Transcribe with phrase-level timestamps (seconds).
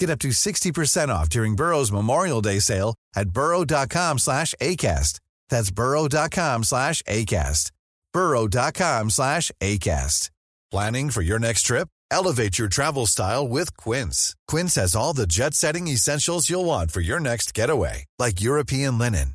[0.00, 5.20] Get up to 60% off during Burrow's Memorial Day sale at burrow.com slash ACAST.
[5.50, 7.70] That's burrow.com slash ACAST.
[8.14, 10.30] burrow.com slash ACAST.
[10.70, 11.88] Planning for your next trip?
[12.10, 14.34] Elevate your travel style with Quince.
[14.48, 19.34] Quince has all the jet-setting essentials you'll want for your next getaway, like European linen,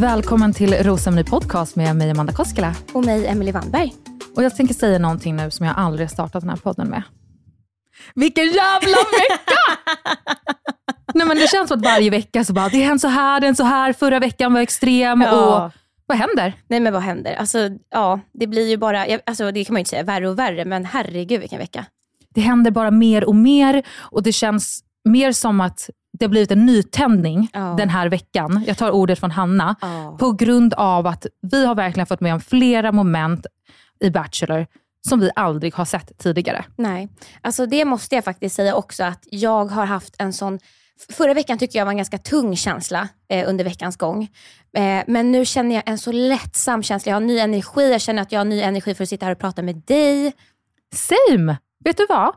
[0.00, 2.74] Välkommen till Rosceremoni Podcast med mig Amanda Koskela.
[2.92, 3.94] Och mig, Emily Wannberg.
[4.36, 7.02] Och jag tänker säga någonting nu som jag aldrig startat den här podden med.
[8.14, 9.58] Vilken jävla vecka!
[11.14, 13.40] Nej, men det känns som att varje vecka så bara, det är en så här,
[13.40, 15.32] det är en så här, förra veckan var extrem Ja.
[15.64, 15.72] och
[16.06, 16.52] vad händer?
[16.68, 17.34] Nej men vad händer?
[17.34, 17.58] Alltså,
[17.90, 20.64] ja, det blir ju bara, alltså, det kan man ju inte säga värre och värre,
[20.64, 21.86] men herregud vilken vecka.
[22.34, 26.50] Det händer bara mer och mer och det känns mer som att det har blivit
[26.50, 27.74] en nytändning Ja.
[27.78, 28.64] den här veckan.
[28.66, 29.76] Jag tar ordet från Hanna.
[29.80, 30.16] Ja.
[30.20, 33.46] På grund av att vi har verkligen fått med om flera moment
[34.00, 34.66] i Bachelor
[35.08, 36.64] som vi aldrig har sett tidigare.
[36.76, 37.08] Nej,
[37.42, 40.58] alltså det måste jag faktiskt säga också att jag har haft en sån
[41.12, 44.22] Förra veckan tyckte jag var en ganska tung känsla eh, under veckans gång.
[44.76, 47.10] Eh, men nu känner jag en så lättsam känsla.
[47.10, 47.92] Jag har ny energi.
[47.92, 50.32] Jag känner att jag har ny energi för att sitta här och prata med dig.
[50.94, 51.56] Same!
[51.84, 52.34] Vet du vad?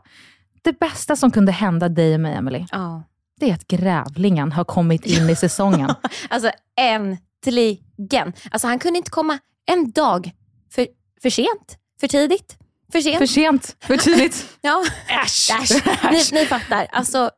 [0.62, 3.04] Det bästa som kunde hända dig och mig, Emily, Ja.
[3.42, 5.94] Det är att grävlingen har kommit in i säsongen.
[6.30, 8.34] Alltså äntligen.
[8.52, 10.32] Alltså han kunde inte komma en dag
[10.72, 10.88] för,
[11.22, 12.58] för sent, för tidigt,
[12.92, 13.18] för sent.
[13.18, 14.46] för sent, för tidigt.
[14.62, 14.84] ja.
[15.24, 15.50] Äsch!
[15.62, 15.86] Äsch.
[16.12, 16.88] Ni, ni fattar.
[16.92, 17.32] Alltså,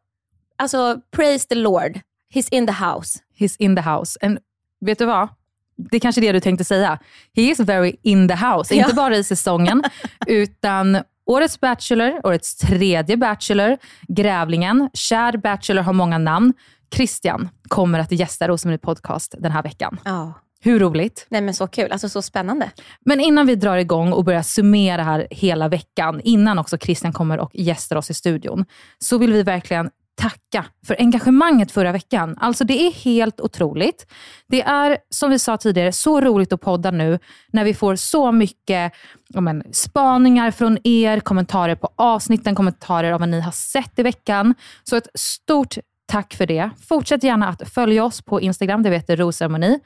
[0.55, 1.99] alltså, praise the Lord.
[2.33, 3.19] He's in the house.
[3.39, 4.19] He's in the house.
[4.21, 4.39] And
[4.85, 5.29] vet du vad?
[5.75, 6.99] Det är kanske det du tänkte säga.
[7.35, 8.75] He is very in the house.
[8.75, 8.83] Ja.
[8.83, 9.83] Inte bara i säsongen,
[10.27, 16.53] utan årets Bachelor, årets tredje Bachelor, Grävlingen, Kär Bachelor har många namn.
[16.95, 19.99] Christian kommer att gästa Rosemarie Podcast den här veckan.
[20.05, 20.33] Ja.
[20.59, 21.25] Hur roligt?
[21.29, 21.91] Nej men så kul.
[21.91, 22.71] Alltså så spännande.
[23.05, 27.39] Men innan vi drar igång och börjar summera här hela veckan, innan också Christian kommer
[27.39, 28.65] och gästar oss i studion,
[28.99, 32.37] så vill vi verkligen tacka för engagemanget förra veckan.
[32.39, 34.07] Alltså det är helt otroligt.
[34.47, 37.19] Det är, som vi sa tidigare, så roligt att podda nu
[37.51, 38.93] när vi får så mycket
[39.27, 44.03] ja, men, spaningar från er, kommentarer på avsnitten, kommentarer om vad ni har sett i
[44.03, 44.55] veckan.
[44.83, 46.69] Så ett stort tack för det.
[46.87, 49.79] Fortsätt gärna att följa oss på Instagram, det heter Rosceremoni.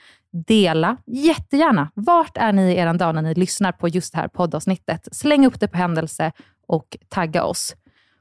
[0.47, 1.91] Dela jättegärna.
[1.93, 5.07] Vart är ni i er dag när ni lyssnar på just det här poddavsnittet?
[5.11, 6.31] Släng upp det på händelse
[6.67, 7.75] och tagga oss.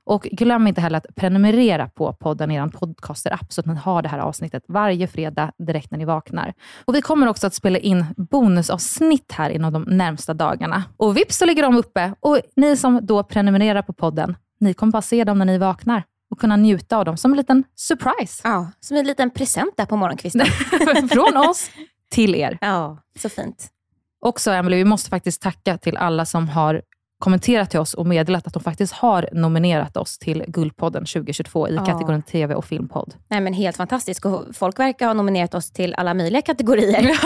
[0.06, 4.02] Och glöm inte heller att prenumerera på podden i er podcaster-app så att ni har
[4.02, 6.54] det här avsnittet varje fredag direkt när ni vaknar.
[6.84, 10.84] Och Vi kommer också att spela in bonusavsnitt här inom de närmsta dagarna.
[10.96, 14.92] Och vips så ligger de uppe och ni som då prenumererar på podden, ni kommer
[14.92, 16.02] bara se dem när ni vaknar.
[16.30, 18.40] och kunna njuta av dem som en liten surprise.
[18.44, 20.46] Ja, som en liten present där på morgonkvisten.
[21.10, 21.70] Från oss
[22.10, 22.58] till er.
[22.60, 23.68] ja, så fint.
[24.20, 26.82] Också Emily, vi måste faktiskt tacka till alla som har
[27.18, 31.74] kommenterat till oss och meddelat att de faktiskt har nominerat oss till Guldpodden 2022 i
[31.74, 31.84] Ja.
[31.84, 33.14] kategorin TV och filmpodd.
[33.28, 34.22] Nej, men helt fantastiskt.
[34.52, 37.18] Folk verkar ha nominerat oss till alla möjliga kategorier.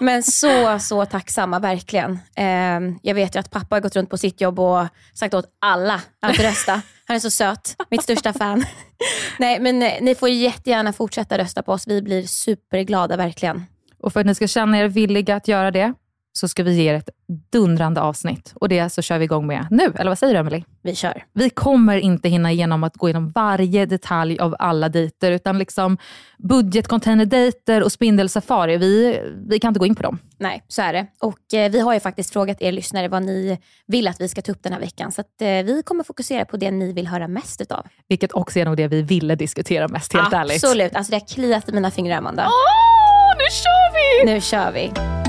[0.00, 2.18] men så, så tacksamma, verkligen.
[2.36, 5.46] Eh, jag vet ju att pappa har gått runt på sitt jobb och sagt åt
[5.58, 6.80] alla att rösta.
[7.06, 8.64] Han är så söt, mitt största fan.
[9.38, 11.88] Nej, men eh, ni får jättegärna fortsätta rösta på oss.
[11.88, 13.66] Vi blir superglada, verkligen.
[14.02, 15.94] Och för att ni ska känna er villiga att göra det,
[16.36, 17.10] så ska vi ge er ett
[17.52, 18.52] dundrande avsnitt.
[18.54, 20.64] Och det så kör vi igång med nu, eller vad säger du Emily?
[20.82, 21.24] Vi kör.
[21.32, 25.98] Vi kommer inte hinna igenom att gå igenom varje detalj av alla dejter, utan liksom
[26.38, 30.18] budgetcontainerdejter och spindelsafari, vi, vi kan inte gå in på dem.
[30.38, 31.06] Nej, så är det.
[31.20, 34.42] Och eh, vi har ju faktiskt frågat er lyssnare vad ni vill att vi ska
[34.42, 35.12] ta upp den här veckan.
[35.12, 37.86] Så att, eh, vi kommer fokusera på det ni vill höra mest utav.
[38.08, 40.64] Vilket också är nog det vi ville diskutera mest, helt ärligt.
[40.64, 40.96] Absolut.
[40.96, 42.46] Alltså det har kliat i mina fingrar, Amanda.
[42.46, 44.32] Åh, nu kör vi!
[44.32, 45.25] Nu kör vi.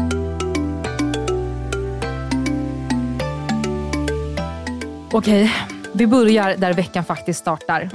[5.11, 5.51] Okej,
[5.93, 7.89] vi börjar där veckan faktiskt startar.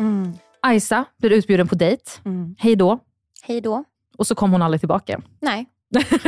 [0.63, 2.03] Aisa blir utbjuden på dejt.
[2.25, 2.55] Mm.
[2.59, 2.99] Hej då.
[3.43, 3.85] Hej då.
[4.19, 5.21] Och så kom hon aldrig tillbaka.
[5.41, 5.67] Nej.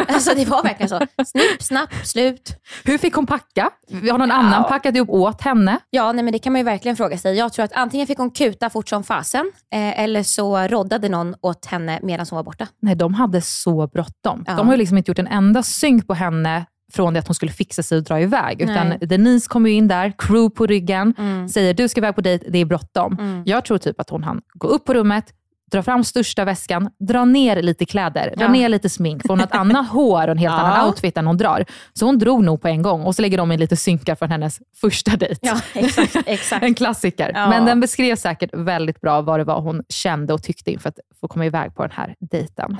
[0.08, 1.00] Alltså det var verkligen så.
[1.26, 2.56] Snipp, snapp, slut.
[2.84, 3.70] Hur fick hon packa?
[4.10, 5.78] Har någon annan packat ihop åt henne?
[5.90, 7.36] Ja, nej, men det kan man ju verkligen fråga sig.
[7.36, 11.34] Jag tror att antingen fick hon kuta fort som fasen eh, eller så roddade någon
[11.40, 12.69] åt henne medan hon var borta.
[12.81, 14.44] Nej, de hade så bråttom.
[14.46, 14.54] Ja.
[14.54, 17.34] De har ju liksom inte gjort en enda synk på henne från det att hon
[17.34, 18.62] skulle fixa sig och dra iväg.
[18.62, 18.98] Utan Nej.
[19.00, 21.48] Denise kommer in där, crew på ryggen, Mm.
[21.48, 23.42] säger du ska iväg på dejt, det är bråttom.
[23.46, 25.25] Jag tror typ att hon hann gå upp på rummet,
[25.72, 28.48] dra fram största väskan, dra ner lite kläder, dra Ja.
[28.52, 30.60] ner lite smink, för hon har ett annat hår och en helt Ja.
[30.60, 31.64] annan outfit än hon drar.
[31.92, 34.31] Så hon drog nog på en gång och så lägger de in lite synkar från
[34.31, 35.38] hennes första dejt.
[35.42, 36.16] Ja, exakt.
[36.26, 36.62] exakt.
[36.64, 37.31] En klassiker.
[37.34, 37.48] Ja.
[37.50, 40.98] Men den beskrev säkert väldigt bra vad det var hon kände och tyckte inför att
[41.20, 42.76] få komma iväg på den här dejten.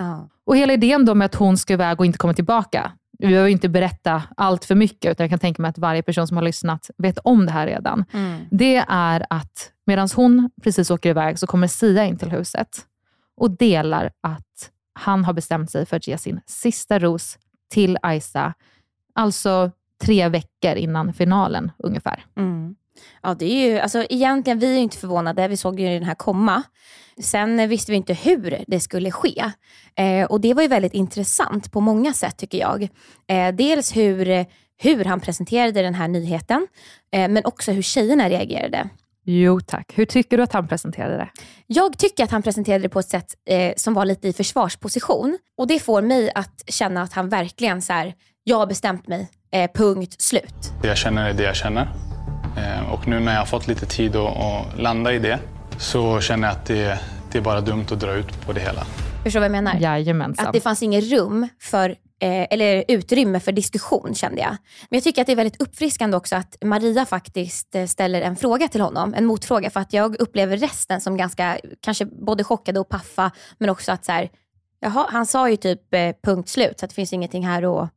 [0.47, 3.49] Och hela idén då med att hon ska iväg och inte komma tillbaka, vi behöver
[3.49, 6.45] inte berätta allt för mycket, utan jag kan tänka mig att varje person som har
[6.45, 8.05] lyssnat vet om det här redan.
[8.13, 8.41] Mm.
[8.51, 12.69] Det är att medan hon precis åker iväg så kommer Sia in till huset
[13.37, 17.39] och delar att han har bestämt sig för att ge sin sista ros
[17.71, 18.55] till Aisa,
[19.15, 19.71] alltså
[20.03, 22.25] tre veckor innan finalen ungefär.
[22.37, 22.77] Mm.
[23.23, 25.49] Ja, det är ju, alltså, egentligen, vi är inte förvånade.
[25.49, 26.63] Vi såg ju den här komma.
[27.21, 29.45] Sen visste vi inte hur det skulle ske.
[29.97, 32.83] Eh, och Det var ju väldigt intressant på många sätt tycker jag.
[33.27, 34.47] Eh, dels hur,
[34.83, 36.67] hur han presenterade den här nyheten,
[37.13, 38.89] eh, men också hur tjejerna reagerade.
[39.27, 39.93] Jo tack.
[39.95, 41.29] Hur tycker du att han presenterade det?
[41.67, 45.39] Jag tycker att han presenterade det på ett sätt eh, som var lite i försvarsposition.
[45.59, 48.15] Och Det får mig att känna att han verkligen så här,
[48.45, 50.55] jag har bestämt mig, eh, punkt slut.
[50.83, 51.89] Det jag känner är det jag känner.
[52.57, 55.39] Eh, Och nu när jag har fått lite tid att, att landa i det
[55.79, 56.99] så känner jag att det,
[57.33, 58.85] det är bara dumt att dra ut på det hela.
[59.23, 59.81] Förstår du vad jag menar?
[59.81, 60.47] Jajamensan.
[60.47, 64.51] Att det fanns inget rum för, eh, eller utrymme för diskussion kände jag.
[64.91, 68.37] Men jag tycker att det är väldigt uppfriskande också att Maria faktiskt eh, ställer en
[68.37, 69.15] fråga till honom.
[69.15, 69.71] En motfråga.
[69.71, 73.31] För att jag upplever resten som ganska, kanske både chockade och paffa.
[73.59, 74.31] Men också att så här,
[74.81, 75.81] jaha, han sa ju typ
[76.25, 76.79] punkt slut.
[76.81, 77.91] Så att det finns ingenting här att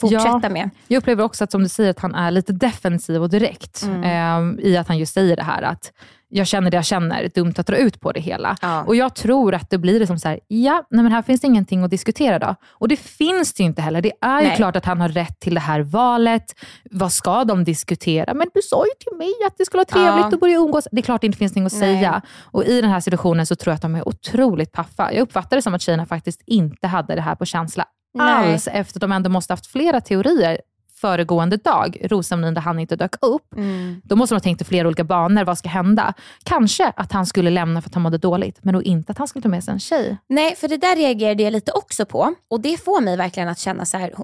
[0.00, 0.48] fortsätta Ja.
[0.48, 0.70] med.
[0.88, 4.56] Jag upplever också att som du säger, att han är lite defensiv och direkt Mm.
[4.58, 5.92] eh, i att han just säger det här att
[6.28, 8.56] jag känner det jag känner, dumt att dra ut på det hela.
[8.62, 8.82] Ja.
[8.84, 11.46] Och jag tror att det blir liksom så här, ja, nej men här finns det
[11.46, 12.54] ingenting att diskutera då.
[12.68, 14.00] Och det finns det ju inte heller.
[14.02, 14.56] Det är ju Nej.
[14.56, 16.54] klart att han har rätt till det här valet.
[16.90, 18.34] Vad ska de diskutera?
[18.34, 20.34] Men du sa ju till mig att det skulle vara trevligt Ja.
[20.34, 20.88] att börja umgås.
[20.92, 21.96] Det är klart det inte finns någonting att Nej.
[21.98, 22.22] säga.
[22.44, 25.12] Och i den här situationen så tror jag att de är otroligt paffa.
[25.12, 27.84] Jag uppfattar det som att tjejerna faktiskt inte hade det här på känsla
[28.14, 28.52] Nej.
[28.52, 30.60] alls, efter att de ändå måste haft flera teorier
[31.00, 33.54] föregående dag, där han inte dök upp.
[33.56, 34.00] Mm.
[34.04, 35.44] Då måste de ha tänkt i flera olika banor.
[35.44, 36.14] Vad ska hända?
[36.42, 39.28] Kanske att han skulle lämna för att han mådde dåligt, men då inte att han
[39.28, 40.16] skulle ta med sig en tjej.
[40.28, 42.34] Nej, för det där reagerade jag lite också på.
[42.48, 44.14] Och det får mig verkligen att känna så här.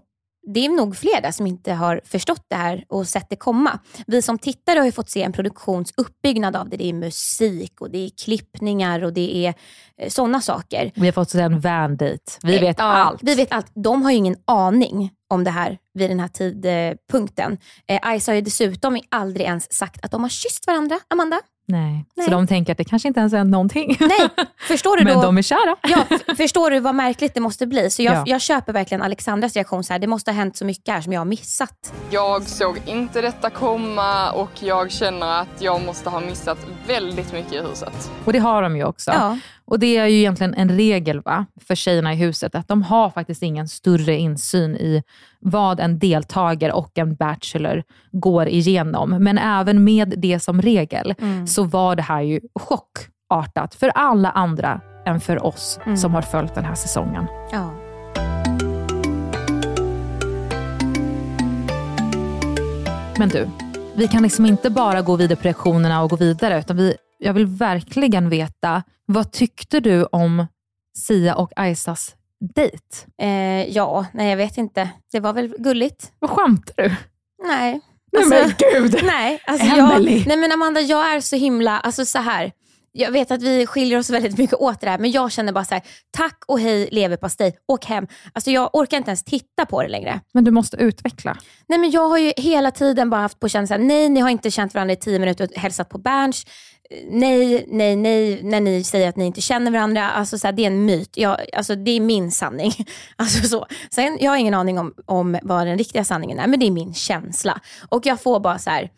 [0.47, 3.79] Det är nog fler där som inte har förstått det här och sett det komma.
[4.07, 6.77] Vi som tittare har fått se en produktionsuppbyggnad av det.
[6.77, 9.55] Det är musik och det är klippningar och det är
[10.09, 10.93] sådana saker.
[10.95, 12.19] Vi har fått se en van date.
[12.43, 13.21] Vi vet Ja, allt.
[13.23, 13.71] Vi vet allt.
[13.75, 17.59] De har ju ingen aning om det här vid den här tidpunkten.
[17.89, 21.41] Eh, Ice har ju dessutom aldrig ens sagt att de har kysst varandra, Amanda.
[21.69, 22.05] Nej.
[22.17, 22.25] Nej.
[22.27, 23.97] Så de tänker att det kanske inte ens är någonting.
[24.01, 24.29] Nej,
[24.69, 25.23] förstår du men då?
[25.23, 25.77] de är kära.
[25.83, 26.05] Ja,
[26.37, 27.91] förstår du vad märkligt det måste bli?
[27.91, 28.23] Så jag, Ja.
[28.27, 30.01] jag köper verkligen Alexandras reaktion så här.
[30.01, 31.93] Det måste ha hänt så mycket här som jag har missat.
[32.11, 37.53] Jag såg inte detta komma och jag känner att jag måste ha missat väldigt mycket
[37.53, 38.11] i huset.
[38.25, 39.11] Och det har de ju också.
[39.11, 39.39] Ja.
[39.73, 43.11] Och det är ju egentligen en regel va, för tjejerna i huset, att de har
[43.11, 45.03] faktiskt ingen större insyn i
[45.41, 49.11] vad en deltagare och en bachelor går igenom.
[49.11, 51.15] Men även med det som regel
[51.47, 52.99] så var det här ju chock
[53.33, 57.27] chockartat för alla andra än för oss som har följt den här säsongen.
[57.53, 57.71] Ja.
[63.19, 63.49] Men du,
[63.95, 67.33] vi kan liksom inte bara gå vidare på reaktionerna och gå vidare, utan vi, jag
[67.33, 70.47] vill verkligen veta, vad tyckte du om
[70.99, 72.15] Sia och Aisas
[72.55, 72.87] dejt?
[73.23, 74.89] Eh, ja, nej jag vet inte.
[75.13, 76.13] Det var väl gulligt?
[76.19, 76.95] Vad skämtar du?
[77.47, 77.81] Nej.
[78.13, 79.01] Nej men gud!
[79.05, 82.53] Nej, alltså jag, nej men Amanda, jag är så himla, alltså så här.
[82.95, 85.65] Jag vet att vi skiljer oss väldigt mycket åt det här, men jag känner bara
[85.65, 88.07] så här, tack och hej leverpastej, åk hem.
[88.33, 90.21] Alltså jag orkar inte ens titta på det längre.
[90.35, 91.37] Men du måste utveckla.
[91.69, 94.51] Nej men jag har ju hela tiden bara haft på känslan, nej ni har inte
[94.51, 96.47] känt varandra i tio minuter och hälsat på Berns.
[97.11, 100.11] Nej, nej, nej, när ni säger att ni inte känner varandra.
[100.11, 101.17] Alltså så här, det är en myt.
[101.17, 102.73] Jag, alltså, det är min sanning.
[103.17, 103.67] Alltså, så.
[103.91, 106.71] Sen, jag har ingen aning om, om vad den riktiga sanningen är, men det är
[106.71, 107.61] min känsla.
[107.89, 108.91] Och jag får bara så här,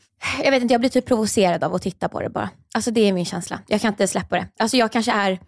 [0.45, 2.51] jag vet inte, jag blir typ provocerad av att titta på det bara.
[2.75, 3.61] Alltså det är min känsla.
[3.67, 4.47] Jag kan inte släppa det.
[4.59, 5.41] Alltså jag kanske är,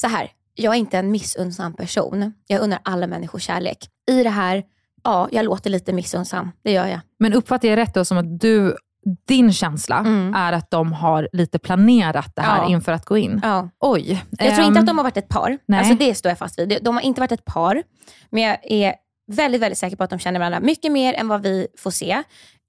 [0.00, 2.32] så här, jag är inte en missunnsam person.
[2.46, 3.78] Jag unnar alla människor kärlek.
[4.10, 4.64] I det här,
[5.04, 6.50] ja, jag låter lite missunnsam.
[6.64, 7.00] Det gör jag.
[7.18, 8.76] Men uppfattar jag rätt då som att du,
[9.28, 10.04] din känsla
[10.36, 12.68] är att de har lite planerat det här Ja.
[12.70, 13.40] inför att gå in?
[13.42, 13.68] Ja.
[13.80, 14.24] Oj.
[14.30, 15.58] Jag tror Ehm, inte att de har varit ett par.
[15.66, 15.78] nej.
[15.78, 16.78] Alltså det står jag fast vid.
[16.82, 17.82] De har inte varit ett par.
[18.30, 18.94] Men jag är
[19.32, 22.10] väldigt, väldigt säker på att de känner varandra mycket mer än vad vi får se.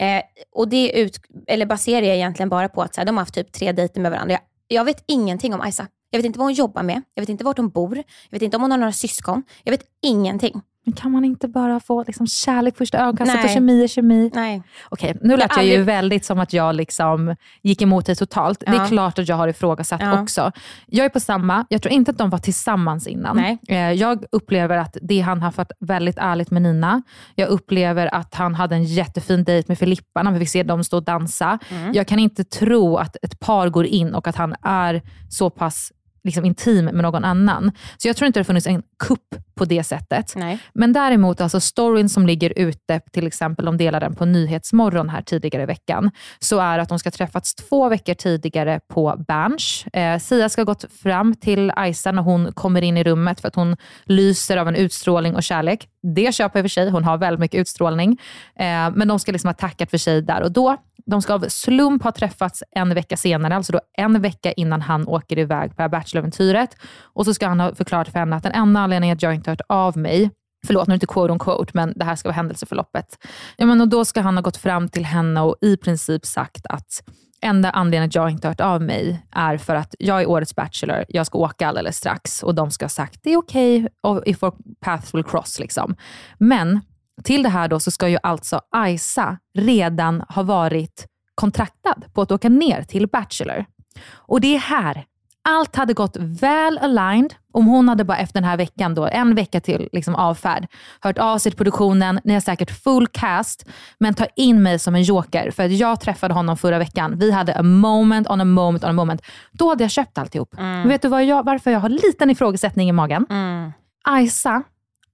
[0.02, 0.22] Eh,
[0.56, 3.34] och det ut, eller baserar jag egentligen bara på att så här, de har haft
[3.34, 4.32] typ tre dejter med varandra.
[4.34, 5.88] Jag, jag vet ingenting om Aisa.
[6.10, 7.02] Jag vet inte vad hon jobbar med.
[7.14, 7.96] Jag vet inte vart hon bor.
[7.98, 9.44] Jag vet inte om hon har några syskon.
[9.64, 10.62] Jag vet ingenting.
[10.90, 14.32] Men kan man inte bara få liksom kärlek första ögonkastet och kemi är kemi?
[14.34, 14.64] Nej.
[14.90, 18.60] Okej, nu lät jag, har ju väldigt som att jag liksom gick emot dig totalt.
[18.60, 18.86] Det är Ja.
[18.86, 20.22] klart att jag har ifrågasatt Ja.
[20.22, 20.52] också.
[20.86, 23.38] Jag är på samma, jag tror inte att de var tillsammans innan.
[23.38, 23.58] Nej.
[23.68, 27.02] Eh, Jag upplever att det han har varit väldigt ärligt med Nina.
[27.36, 30.84] Jag upplever att han hade en jättefin dejt med Filippa när vi fick se dem
[30.84, 31.60] stå och dansa.
[31.70, 31.94] Mm.
[31.94, 35.92] Jag kan inte tro att ett par går in och att han är så pass
[36.24, 37.72] liksom, intim med någon annan.
[37.98, 40.34] Så jag tror inte det har funnits en kupp på det sättet.
[40.36, 40.60] Nej.
[40.74, 45.22] Men däremot, alltså storyn som ligger ute, till exempel de delade den på Nyhetsmorgon här
[45.22, 49.86] tidigare i veckan, så är att de ska träffats två veckor tidigare på Berns.
[49.94, 53.48] Eh, Sia ska ha gått fram till Aisa när hon kommer in i rummet för
[53.48, 55.88] att hon lyser av en utstrålning och kärlek.
[56.16, 58.18] Det köper jag för sig, hon har väldigt mycket utstrålning.
[58.60, 60.78] Eh, men de ska liksom ha tackat för sig där och då.
[61.10, 65.08] De ska av slump ha träffats en vecka senare, alltså då en vecka innan han
[65.08, 66.76] åker iväg på det Bachelor-äventyret.
[67.02, 69.50] Och så ska han ha förklarat för henne att den enda anledningen att jag inte
[69.50, 70.32] hört av mig
[70.68, 73.18] Förlåt, nu är det inte quote on quote, men det här ska vara händelseförloppet.
[73.58, 76.66] Ja, men och då ska han ha gått fram till henne och i princip sagt
[76.66, 77.04] att
[77.42, 81.06] enda anledningen att jag inte hört av mig är för att jag är årets Bachelor,
[81.08, 84.44] jag ska åka alldeles strax och de ska ha sagt det är okej okay, if
[84.44, 85.60] our paths will cross.
[85.60, 85.96] Liksom.
[86.38, 86.82] Men
[87.24, 92.32] till det här då så ska ju alltså Aisa redan ha varit kontraktad på att
[92.32, 93.66] åka ner till Bachelor.
[94.14, 95.06] Och det är här
[95.50, 99.36] allt hade gått väl aligned om hon hade bara efter den här veckan, då, en
[99.36, 100.68] vecka till liksom avfärd,
[101.02, 102.20] hört av sig till produktionen.
[102.24, 105.52] Ni har säkert full cast, men ta in mig som en joker.
[105.52, 107.20] För att jag träffade honom förra veckan.
[107.20, 109.22] Vi hade a moment on a moment on a moment.
[109.52, 110.54] Då hade jag köpt alltihop.
[110.58, 113.26] Men vet du jag, varför jag har liten ifrågasättning i magen?
[113.30, 113.72] Mm.
[114.04, 114.64] Aisa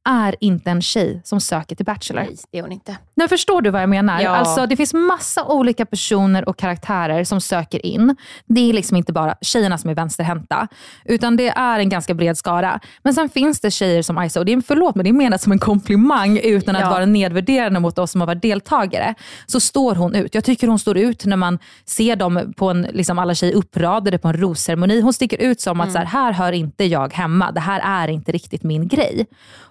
[0.06, 2.22] är inte en tjej som söker till Bachelor.
[2.22, 2.98] Nej, det är hon inte.
[3.16, 4.22] Nu förstår du vad jag menar?
[4.22, 4.30] Ja.
[4.30, 8.16] Alltså, det finns massa olika personer och karaktärer som söker in.
[8.46, 10.68] Det är liksom inte bara tjejerna som är vänsterhänta,
[11.06, 12.80] utan det är en ganska bred skara.
[13.04, 15.42] Men sen finns det tjejer som Isa, och det är, förlåt men det är menat
[15.42, 16.90] som en komplimang utan att Ja.
[16.90, 19.16] vara nedvärderande mot oss som har varit deltagare.
[19.46, 20.36] Så står hon ut.
[20.36, 24.18] Jag tycker hon står ut när man ser dem på en, liksom alla tjejer uppradade
[24.18, 25.02] på en rosceremoni.
[25.02, 27.52] Hon sticker ut som att så här, här hör inte jag hemma.
[27.52, 29.26] Det här är inte riktigt min grej.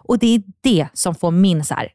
[0.06, 1.88] Och det är det som får min så här,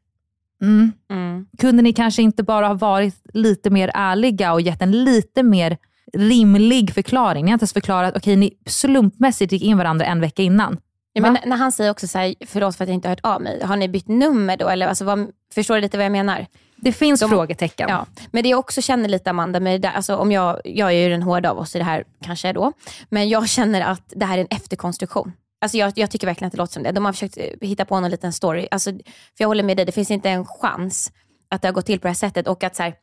[0.61, 1.47] mm, Mm.
[1.57, 5.77] kunde ni kanske inte bara ha varit lite mer ärliga och gett en lite mer
[6.13, 7.45] rimlig förklaring?
[7.45, 10.77] Ni har inte ens förklarat, okej ni slumpmässigt gick in varandra en vecka innan.
[11.13, 11.31] Ja, Va?
[11.31, 13.41] men när han säger också så här, förlåt för att jag inte har hört av
[13.41, 13.63] mig.
[13.63, 14.67] Har ni bytt nummer då?
[14.69, 16.45] Eller, alltså, vad, förstår du lite vad jag menar?
[16.77, 17.89] Det finns De- frågetecken.
[17.89, 18.05] Ja.
[18.31, 21.03] Men det jag också känner lite Amanda, med det där, alltså, om jag, jag är
[21.03, 22.71] ju den hårda av oss i det här kanske då,
[23.09, 25.31] men jag känner att det här är en efterkonstruktion.
[25.61, 26.91] Alltså jag, jag tycker verkligen att det låter som det.
[26.91, 28.67] De har försökt eh, hitta på någon liten story.
[28.71, 28.99] Alltså, för
[29.37, 31.11] jag håller med dig, det finns inte en chans
[31.49, 32.93] att det har gått till på det här sättet och att så här,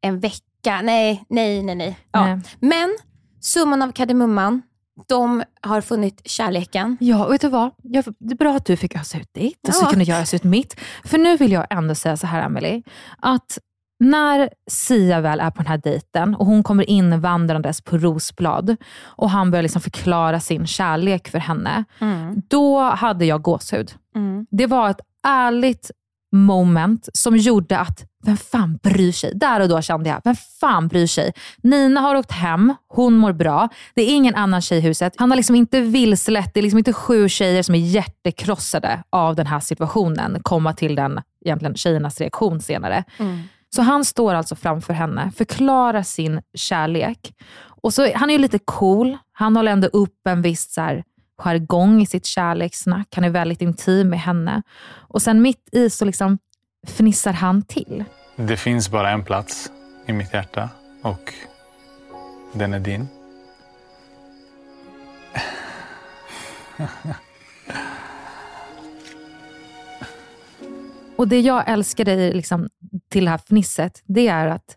[0.00, 1.98] en vecka, nej, nej, nej, nej.
[2.12, 2.26] Ja.
[2.26, 2.40] Nej.
[2.60, 2.96] Men
[3.40, 4.62] summan av kardemumman,
[5.08, 6.96] de har funnit kärleken.
[7.00, 7.70] Ja, vet du vad?
[7.82, 9.90] Jag, det är bra att du fick ösa ut ditt och så Ja.
[9.90, 10.80] kunde jag ösa ut mitt.
[11.04, 12.82] För nu vill jag ändå säga så här, Amelie,
[13.18, 13.58] att
[14.04, 19.30] när Sia väl är på den här dejten och hon kommer invandrandes på rosblad och
[19.30, 21.84] han börjar liksom förklara sin kärlek för henne,
[22.48, 23.92] då hade jag gåshud.
[24.16, 24.46] Mm.
[24.50, 25.90] Det var ett ärligt
[26.32, 29.32] moment som gjorde att, vem fan bryr sig?
[29.34, 31.32] Där och då kände jag, vem fan bryr sig?
[31.62, 33.68] Nina har åkt hem, hon mår bra.
[33.94, 35.14] Det är ingen annan tjej i huset.
[35.16, 39.36] Han har liksom inte vilselett, det är liksom inte sju tjejer som är hjärtekrossade av
[39.36, 43.04] den här situationen, komma till den egentligen tjejernas reaktion senare.
[43.74, 47.34] Så han står alltså framför henne, förklarar sin kärlek.
[47.66, 49.18] Och så, han är ju lite cool.
[49.32, 51.04] Han håller ändå upp en viss så här,
[51.38, 53.08] jargong i sitt kärlekssnack.
[53.14, 54.62] Han är väldigt intim med henne.
[55.08, 56.38] Och sen mitt i så liksom
[56.86, 58.04] fnissar han till.
[58.36, 59.70] Det finns bara en plats
[60.06, 60.68] i mitt hjärta
[61.02, 61.34] och
[62.52, 63.08] den är din.
[71.16, 72.68] Och det jag älskar dig liksom,
[73.08, 74.76] till det här fnisset, det är att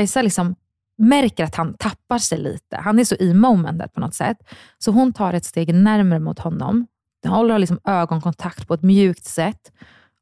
[0.00, 0.54] Isa liksom
[0.98, 2.76] märker att han tappar sig lite.
[2.76, 4.36] Han är så i momentet på något sätt.
[4.78, 6.86] Så hon tar ett steg närmare mot honom.
[7.22, 9.72] De håller liksom ögonkontakt på ett mjukt sätt.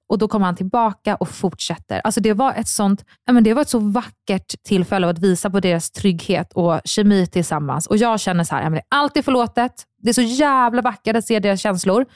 [0.09, 2.01] Och Då kommer han tillbaka och fortsätter.
[2.05, 5.61] Alltså det, var ett sånt, men det var ett så vackert tillfälle att visa på
[5.61, 7.87] deras trygghet och kemi tillsammans.
[7.87, 9.73] Och Jag känner så här, men allt är förlåtet.
[10.03, 12.07] Det är så jävla vackert att se deras känslor.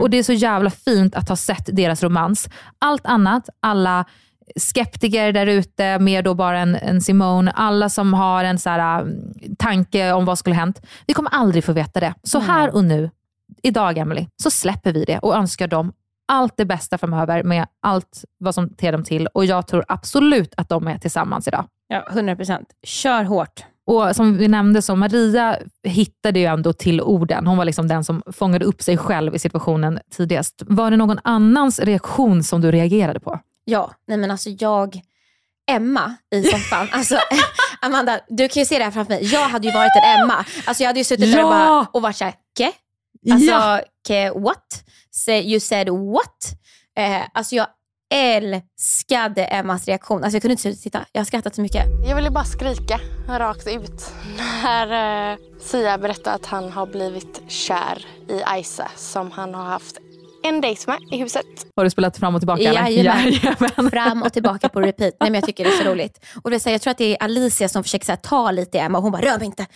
[0.00, 2.48] Och det är så jävla fint att ha sett deras romans.
[2.78, 4.04] Allt annat, alla
[4.56, 9.02] skeptiker där ute, mer då bara en, en Simone, alla som har en så här,
[9.02, 10.80] um, tanke om vad skulle hänt.
[11.06, 12.14] Vi kommer aldrig få veta det.
[12.22, 13.10] Så här och nu,
[13.62, 15.92] idag Emily, så släpper vi det och önskar dem
[16.28, 19.26] allt det bästa framöver med allt vad som ter dem till.
[19.26, 21.64] Och jag tror absolut att de är tillsammans idag.
[21.88, 22.68] Ja, 100 procent.
[22.82, 23.64] Kör hårt.
[23.86, 27.46] Och som vi nämnde, så Maria hittade ju ändå till orden.
[27.46, 30.62] Hon var liksom den som fångade upp sig själv i situationen tidigast.
[30.66, 33.38] Var det någon annans reaktion som du reagerade på?
[33.64, 35.00] Ja, nej men alltså jag,
[35.70, 36.88] Emma i soffan.
[36.92, 37.16] Alltså,
[37.80, 39.24] Amanda, du kan ju se det här framför mig.
[39.24, 40.44] Jag hade ju varit en Emma.
[40.66, 41.54] Alltså jag hade ju suttit där och, Ja!
[41.54, 42.34] bara, och varit såhär?
[43.30, 43.80] Alltså, Ja!
[44.08, 44.84] ke, what?
[45.10, 46.52] Say, you said what?
[46.98, 47.66] Eh, alltså jag
[48.14, 50.24] älskade Emmas reaktion.
[50.24, 51.04] Alltså jag kunde inte titta.
[51.12, 51.84] Jag har skrattat så mycket.
[52.08, 54.10] Jag ville bara skrika rakt ut
[54.62, 59.96] när eh, Sia berättade att han har blivit kär i Isa som han har haft
[60.44, 61.46] en dejt med i huset.
[61.76, 62.62] Har du spelat fram och tillbaka?
[62.62, 63.32] Jajamän.
[63.32, 63.90] Jajamän.
[63.90, 65.14] Fram och tillbaka på repeat.
[65.20, 66.24] Nej, men jag tycker det är så roligt.
[66.42, 68.16] Och det är så här, jag tror att det är Alicia som försöker så här,
[68.16, 69.66] ta lite i Emma och hon bara, rör mig inte.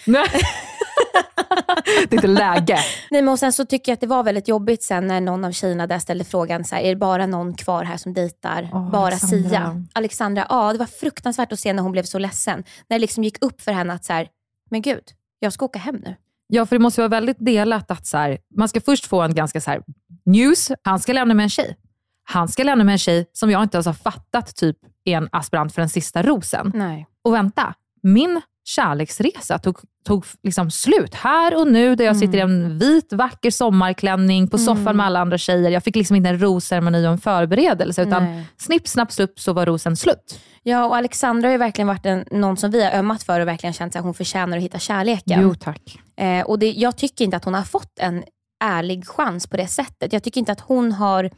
[1.85, 2.79] Det är inte läge.
[3.11, 5.45] Nej, men och sen så tycker jag att det var väldigt jobbigt sen när någon
[5.45, 8.71] av tjejerna där ställde frågan, så här, är det bara någon kvar här som dejtar
[8.73, 9.49] Åh, bara Alexandra.
[9.49, 9.85] Sia?
[9.93, 12.65] Alexandra, ja det var fruktansvärt att se när hon blev så ledsen.
[12.89, 14.29] När det liksom gick upp för henne att så här,
[14.71, 15.05] men gud,
[15.39, 16.17] jag ska åka hem nu.
[16.49, 19.35] Ja, för det måste vara väldigt delat att så här, man ska först få en
[19.35, 19.83] ganska så här,
[20.25, 20.73] news.
[20.83, 21.77] Han ska lämna med en tjej.
[22.25, 25.29] Han ska lämna med en tjej som jag inte ens har fattat typ är en
[25.33, 26.73] aspirant för den sista rosen.
[26.75, 27.07] Nej.
[27.25, 32.41] Och vänta, min kärleksresa tog, tog liksom slut här och nu där jag sitter i
[32.41, 35.71] en vit vacker sommarklänning på soffan med alla andra tjejer.
[35.71, 38.45] Jag fick liksom inte en rosceremoni och en förberedelse utan Nej.
[38.57, 40.41] snipp, snapp, slupp så var rosen slut.
[40.63, 43.49] Ja, och Alexandra har ju verkligen varit en, någon som vi har ömmat för och
[43.49, 45.43] verkligen känt att hon förtjänar att hitta kärleken.
[45.43, 45.99] Jo tack.
[46.17, 48.25] Eh, och det, jag tycker inte att hon har fått en
[48.65, 50.13] ärlig chans på det sättet.
[50.13, 51.31] Jag tycker inte att hon har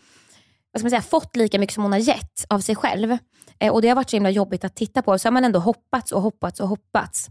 [0.73, 3.19] vad ska man säga, fått lika mycket som hon har gett av sig själv.
[3.61, 5.19] Eh, och Det har varit så himla jobbigt att titta på.
[5.19, 7.29] Så har man ändå hoppats och hoppats och hoppats.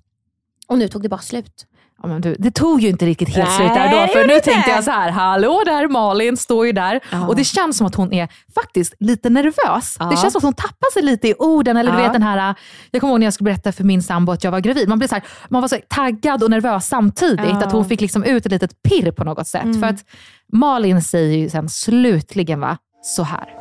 [0.67, 1.65] Och nu tog det bara slut.
[2.01, 4.33] Ja, men du, det tog ju inte riktigt helt Nej, slut där då, för nu
[4.33, 4.45] inte.
[4.51, 6.99] tänkte jag så här, hallå där Malin står ju där.
[7.11, 7.27] Ja.
[7.27, 9.95] Och det känns som att hon är faktiskt lite nervös.
[9.99, 10.05] Ja.
[10.05, 11.77] Det känns som att hon tappar sig lite i orden.
[11.77, 12.03] Eller du Ja.
[12.03, 12.55] vet den här,
[12.91, 14.89] jag kommer ihåg när jag skulle berätta för min sambo att jag var gravid.
[14.89, 17.39] Man, blev så här, man var så taggad och nervös samtidigt.
[17.63, 19.63] Att hon fick liksom ut ett litet pirr på något sätt.
[19.63, 19.79] Mm.
[19.79, 20.05] För att
[20.53, 23.53] Malin säger ju sen slutligen va, så här.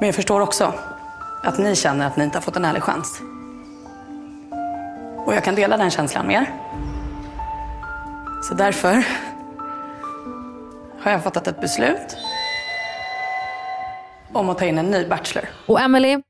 [0.00, 0.74] Men jag förstår också
[1.42, 3.20] att ni känner att ni inte har fått en ärlig chans.
[5.26, 6.54] Och jag kan dela den känslan med er.
[8.48, 9.04] Så därför
[11.00, 12.16] har jag fattat ett beslut
[14.32, 15.48] om att ta in en ny bachelor.
[15.66, 16.22] Och Emily,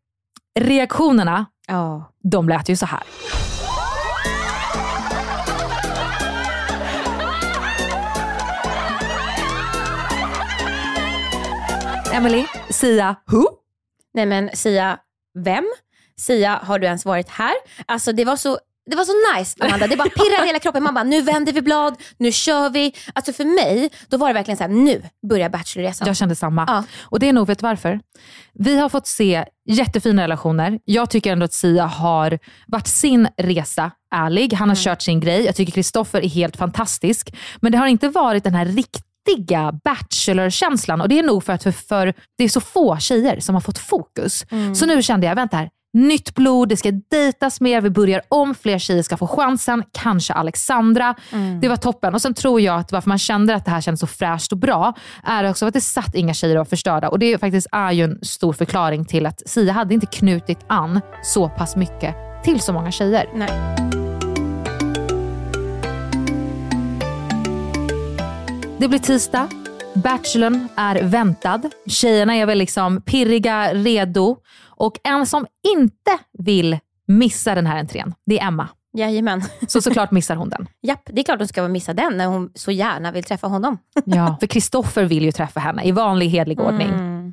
[0.61, 2.13] reaktionerna, Ja.
[2.23, 3.03] de lät ju så här.
[12.15, 13.45] Emily, Sia, who?
[14.15, 14.99] Nej men Sia,
[15.39, 15.65] vem?
[16.17, 17.53] Sia, har du ens varit här?
[17.87, 18.59] Alltså det var så
[18.91, 20.83] det var så nice Amanda, det bara pirrade i hela kroppen.
[20.83, 22.95] Man bara, nu vänder vi blad, nu kör vi.
[23.15, 26.07] Alltså för mig, då var det verkligen så här, nu börjar Bachelorresan.
[26.07, 26.65] Jag kände samma.
[26.69, 26.85] Ja.
[27.03, 28.01] Och det är nog, vet varför?
[28.53, 30.79] Vi har fått se jättefina relationer.
[30.85, 34.53] Jag tycker ändå att Sia har varit sin resa ärlig.
[34.53, 35.45] Han har kört sin grej.
[35.45, 37.35] Jag tycker Kristoffer är helt fantastisk.
[37.61, 39.03] Men det har inte varit den här riktiga
[39.85, 41.01] bachelor-känslan.
[41.01, 43.61] Och det är nog för att för, för det är så få tjejer som har
[43.61, 44.47] fått fokus.
[44.75, 48.55] Så nu kände jag, vänta här, nytt blod, det ska dejtas mer, vi börjar om,
[48.55, 51.15] fler tjejer ska få chansen, kanske Alexandra.
[51.61, 52.15] Det var toppen.
[52.15, 54.59] Och Sen tror jag att varför man kände att det här kändes så fräscht och
[54.59, 57.09] bra, är också att det satt inga tjejer och var förstörda.
[57.09, 61.01] Och det faktiskt är ju en stor förklaring till att Sia hade inte knutit an
[61.23, 63.29] så pass mycket till så många tjejer.
[63.35, 63.84] Nej.
[68.79, 69.49] Det blir tisdag.
[69.95, 71.61] Bachelorn är väntad.
[71.87, 74.37] Tjejerna är väl liksom pirriga, redo.
[74.67, 78.69] Och en som inte vill missa den här entrén, det är Emma.
[78.97, 79.43] Jajamän.
[79.69, 80.69] Så såklart missar hon den.
[80.83, 83.79] Japp, det är klart hon ska missa den när hon så gärna vill träffa honom.
[84.05, 84.37] Ja.
[84.41, 86.91] För Kristoffer vill ju träffa henne i vanlig hedlig ordning.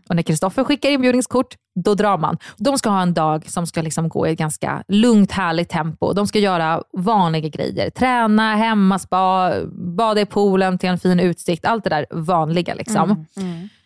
[0.09, 2.37] Och när Kristoffer skickar inbjudningskort, då drar man.
[2.57, 6.13] De ska ha en dag som ska liksom gå i ett ganska lugnt, härligt tempo.
[6.13, 7.89] De ska göra vanliga grejer.
[7.89, 9.53] Träna, hemmaspa,
[9.97, 11.65] bada i poolen till en fin utsikt.
[11.65, 12.73] Allt det där vanliga.
[12.73, 13.25] Liksom.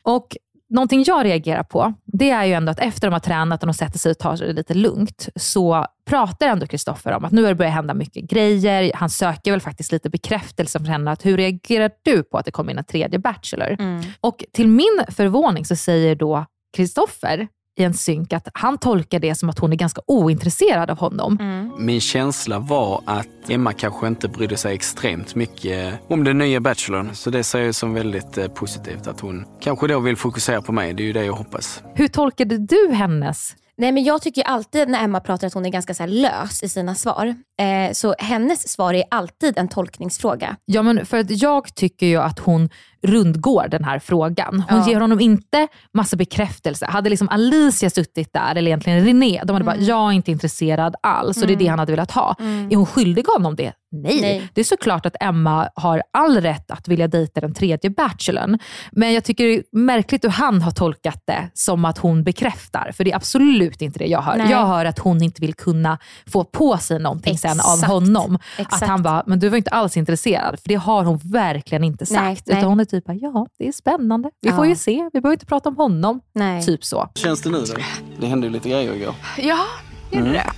[0.03, 0.37] Och
[0.69, 3.73] Någonting jag reagerar på, det är ju ändå att efter de har tränat och de
[3.73, 7.49] sätter sig och tar det lite lugnt, så pratar ändå Kristoffer om att nu har
[7.49, 8.91] det börjat hända mycket grejer.
[8.95, 11.11] Han söker väl faktiskt lite bekräftelse från henne.
[11.11, 13.75] Att hur reagerar du på att det kommer in en tredje Bachelor?
[14.21, 16.45] Och till min förvåning så säger då
[16.77, 20.97] Kristoffer i en synk att han tolkar det som att hon är ganska ointresserad av
[20.97, 21.37] honom.
[21.79, 27.09] Min känsla var att Emma kanske inte brydde sig extremt mycket om den nya Bachelorn.
[27.13, 30.71] Så det ser jag som väldigt eh, positivt att hon kanske då vill fokusera på
[30.71, 30.93] mig.
[30.93, 31.83] Det är ju det jag hoppas.
[31.93, 35.69] Hur tolkade du hennes Nej, men jag tycker alltid när Emma pratar att hon är
[35.69, 37.35] ganska så här lös i sina svar.
[37.61, 40.55] Eh, så hennes svar är alltid en tolkningsfråga.
[40.65, 42.69] Ja, men för att jag tycker ju att hon
[43.03, 44.63] rundgår den här frågan.
[44.69, 44.89] Hon Ja.
[44.89, 46.85] ger honom inte massa bekräftelse.
[46.85, 50.95] Hade liksom Alicia suttit där, eller egentligen René, de hade bara, jag är inte intresserad
[51.03, 51.41] alls.
[51.41, 52.35] Och det är det han hade velat ha.
[52.71, 53.73] Är hon skyldig honom det?
[53.91, 54.21] Nej.
[54.21, 54.49] Nej.
[54.53, 58.59] Det är såklart att Emma har all rätt att vilja dejta den tredje bachelorn.
[58.91, 62.91] Men jag tycker det är märkligt hur han har tolkat det som att hon bekräftar.
[62.97, 64.37] För det är absolut inte det jag hör.
[64.37, 64.51] Nej.
[64.51, 67.91] Jag hör att hon inte vill kunna få på sig någonting sen av Exakt.
[67.91, 68.37] honom.
[68.57, 68.83] Exakt.
[68.83, 70.59] Att han bara, men du var inte alls intresserad.
[70.59, 72.21] För det har hon verkligen inte sagt.
[72.21, 72.57] Nej, nej.
[72.57, 74.29] Utan hon är typ, ja det är spännande.
[74.41, 74.55] Vi Ja.
[74.55, 75.09] får ju se.
[75.13, 76.21] Vi behöver inte prata om honom.
[76.33, 76.65] Nej.
[76.65, 77.09] Typ så.
[77.15, 77.73] Hur känns det nu då?
[78.19, 79.15] Det hände ju lite grejer igår.
[79.37, 79.65] Ja,
[80.11, 80.51] gjorde det.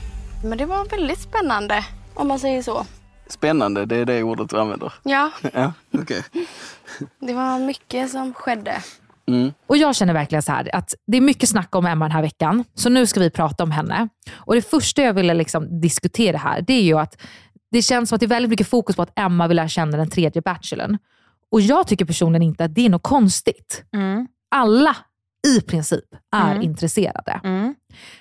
[0.44, 2.86] Men det var väldigt spännande om man säger så.
[3.30, 4.94] Spännande, det är det ordet du använder.
[5.04, 6.24] Ja, Ja, okej.
[7.20, 8.82] det var mycket som skedde.
[9.68, 12.22] Och jag känner verkligen så här att det är mycket snack om Emma den här
[12.22, 12.64] veckan.
[12.74, 14.08] Så nu ska vi prata om henne.
[14.34, 17.22] Och det första jag ville liksom diskutera här, det är ju att
[17.72, 19.98] det känns som att det är väldigt mycket fokus på att Emma vill lära känna
[19.98, 20.98] den tredje bachelorn.
[21.52, 23.84] Och jag tycker personligen inte att det är något konstigt.
[23.94, 24.28] Mm.
[24.52, 24.96] Alla
[25.48, 26.62] i princip är Mm.
[26.64, 27.42] intresserade.
[27.44, 27.76] Mm.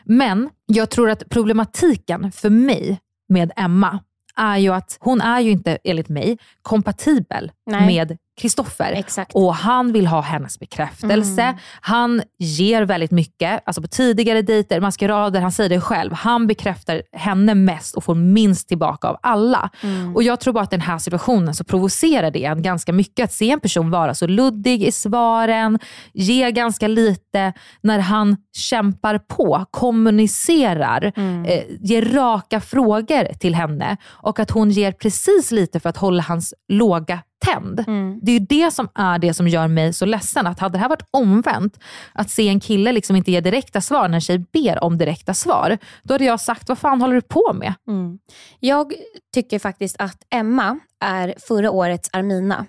[0.04, 3.98] Men jag tror att problematiken för mig med Emma
[4.36, 7.86] är ju att hon är ju inte, enligt mig, kompatibel Nej.
[7.86, 8.92] med Kristoffer.
[9.34, 11.42] Och han vill ha hennes bekräftelse.
[11.80, 13.62] Han ger väldigt mycket.
[13.66, 16.12] Alltså på tidigare dejter, maskerader, han säger det själv.
[16.12, 19.70] Han bekräftar henne mest och får minst tillbaka av alla.
[20.14, 23.24] Och Jag tror bara att den här situationen så provocerar det en ganska mycket.
[23.24, 25.78] Att se en person vara så luddig i svaren,
[26.12, 31.12] ge ganska lite när han kämpar på, kommunicerar,
[31.46, 36.22] eh, ger raka frågor till henne och att hon ger precis lite för att hålla
[36.22, 37.84] hans låga tänd.
[38.22, 40.46] Det är ju det som är det som gör mig så ledsen.
[40.46, 41.80] Att hade det här varit omvänt,
[42.12, 45.34] att se en kille liksom inte ge direkta svar när en tjej ber om direkta
[45.34, 47.74] svar, då hade jag sagt, vad fan håller du på med?
[47.88, 48.18] Mm.
[48.60, 48.92] Jag
[49.34, 52.66] tycker faktiskt att Emma är förra årets Armina.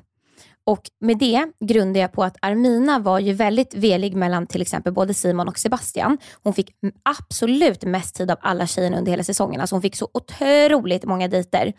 [0.68, 4.94] Och med det grundar jag på att Armina var ju väldigt velig mellan till exempel
[4.94, 6.18] både Simon och Sebastian.
[6.44, 6.70] Hon fick
[7.04, 9.62] absolut mest tid av alla tjejerna under hela säsongen.
[9.62, 11.74] Alltså hon fick så otroligt många dejter.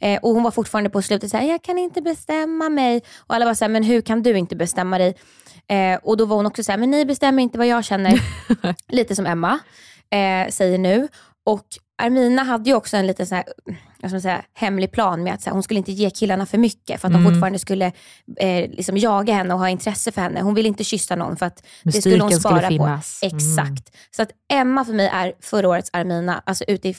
[0.00, 3.02] Eh, och hon var fortfarande på slutet såhär, jag kan inte bestämma mig.
[3.18, 5.14] Och alla var såhär, men hur kan du inte bestämma dig?
[5.68, 8.20] Eh, och då var hon också såhär, men ni bestämmer inte vad jag känner.
[8.88, 9.58] Lite som Emma
[10.10, 11.08] eh, säger nu.
[11.46, 11.66] Och
[12.02, 13.44] Armina hade ju också en liten så här,
[14.00, 16.58] vad ska man säga, hemlig plan med att här, hon skulle inte ge killarna för
[16.58, 17.86] mycket för att de fortfarande skulle
[18.36, 20.40] eh, liksom jaga henne och ha intresse för henne.
[20.40, 23.20] Hon ville inte kyssa någon för att det skulle hon Mystiken skulle spara finnas.
[23.20, 23.26] på.
[23.26, 23.36] Mm.
[23.36, 23.96] Exakt.
[24.10, 26.94] Så att Emma för mig är förra årets Armina, alltså ute i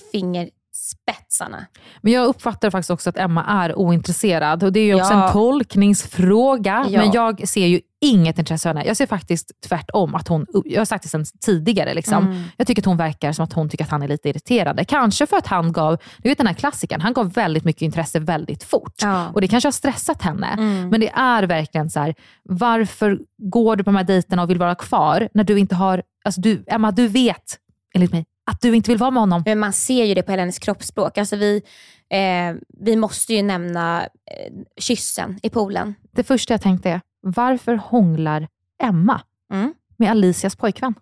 [0.73, 1.65] fingerspetsarna.
[2.01, 5.27] Men jag uppfattar faktiskt också att Emma är ointresserad och det är ju också Ja.
[5.27, 6.86] en tolkningsfråga.
[6.89, 6.99] Ja.
[6.99, 8.86] Men jag ser ju inget intresse för henne.
[8.86, 12.23] Jag ser faktiskt tvärtom att hon, jag har sagt det sedan tidigare, liksom.
[12.27, 12.43] Mm.
[12.57, 14.86] jag tycker att hon verkar som att hon tycker att han är lite irriterande.
[14.86, 18.19] Kanske för att han gav, du vet den här klassikern, han gav väldigt mycket intresse
[18.19, 18.93] väldigt fort.
[19.01, 19.21] Ja.
[19.21, 19.33] Mm.
[19.33, 20.55] Och det kanske har stressat henne.
[20.91, 24.59] Men det är verkligen så här, varför går du på de här dejterna och vill
[24.59, 27.57] vara kvar när du inte har, alltså du, Emma du vet,
[27.95, 29.43] enligt mig, att du inte vill vara med honom.
[29.45, 31.17] Men man ser ju det på hela hennes kroppsspråk.
[31.17, 31.62] Alltså vi,
[32.10, 35.95] eh, vi måste ju nämna eh, kyssen i poolen.
[36.12, 38.47] Det första jag tänkte är, varför hånglar
[38.84, 39.21] Emma
[39.53, 39.73] Mm.
[39.97, 40.93] med Alicias pojkvän?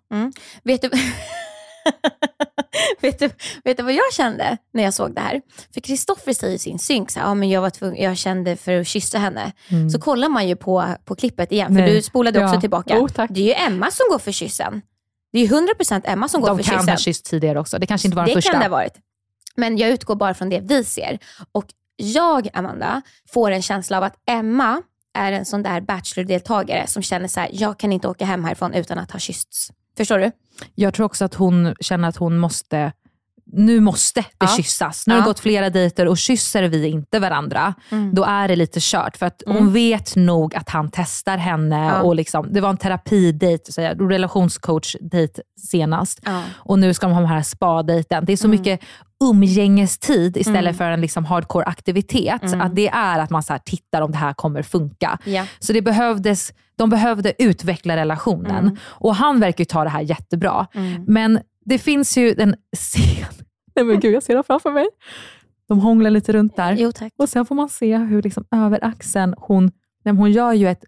[0.62, 0.90] Vet du,
[3.00, 3.30] vet, du,
[3.64, 5.40] vet du vad jag kände när jag såg det här?
[5.74, 8.56] För Kristoffer säger i sin synk, så här, ja, men jag, var tvungen, jag kände
[8.56, 9.52] för att kyssa henne.
[9.68, 9.90] Mm.
[9.90, 11.94] Så kollar man ju på, på klippet igen, för Nej.
[11.94, 12.60] du spolade också Ja.
[12.60, 13.08] tillbaka.
[13.14, 13.30] Tack.
[13.34, 14.82] det är ju Emma som går för kyssen.
[15.32, 16.88] Det är ju 100% Emma som går De för kan kyssen.
[16.92, 17.78] ha kysst tidigare också.
[17.78, 18.50] Det kanske inte var den det första.
[18.52, 18.94] kan det ha varit.
[19.56, 21.18] Men jag utgår bara från det vi ser.
[21.52, 21.64] Och
[21.96, 24.82] jag, Amanda, får en känsla av att Emma
[25.14, 28.74] är en sån där Bachelor-deltagare som känner så här, jag kan inte åka hem härifrån
[28.74, 29.70] utan att ha kyssts.
[29.96, 30.30] Förstår du?
[30.74, 32.92] Jag tror också att hon känner att hon måste
[33.46, 34.46] nu måste det Ja.
[34.46, 35.06] kyssas.
[35.06, 35.28] Nu har det Ja.
[35.30, 38.14] gått flera dejter och kysser vi inte varandra, Mm.
[38.14, 39.16] då är det lite kört.
[39.16, 39.72] För att hon Mm.
[39.72, 41.84] vet nog att han testar henne.
[41.86, 42.02] Ja.
[42.02, 43.70] och liksom, Det var en terapidejt,
[44.10, 46.20] relationscoach-dejt senast.
[46.24, 46.42] Ja.
[46.54, 48.24] Och nu ska de ha den här spa-dejten.
[48.24, 48.58] Det är så Mm.
[48.60, 48.80] mycket
[49.24, 50.74] umgängestid istället Mm.
[50.74, 52.42] för en liksom hardcore aktivitet.
[52.42, 52.60] Mm.
[52.60, 55.18] Att det är att man så tittar om det här kommer funka.
[55.24, 55.46] Ja.
[55.58, 58.64] Så det behövdes, de behövde utveckla relationen.
[58.64, 58.76] Mm.
[58.84, 60.66] Och han verkar ju ta det här jättebra.
[61.06, 63.26] Men det finns ju en scen.
[63.74, 64.86] Nej men gud, jag ser det framför mig.
[65.68, 66.72] De hånglar lite runt där.
[66.72, 67.12] Jo tack.
[67.16, 69.70] Och sen får man se hur liksom över axeln, hon,
[70.04, 70.84] nej, hon gör ju ett,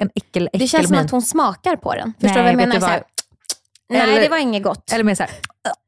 [0.00, 2.12] en äckel, Det känns som att hon smakar på den.
[2.20, 2.74] Förstår du vad jag menar?
[2.74, 3.04] du Så här, vad?
[3.98, 4.92] nej, Eller- det var inget gott.
[4.92, 5.32] Eller mer såhär,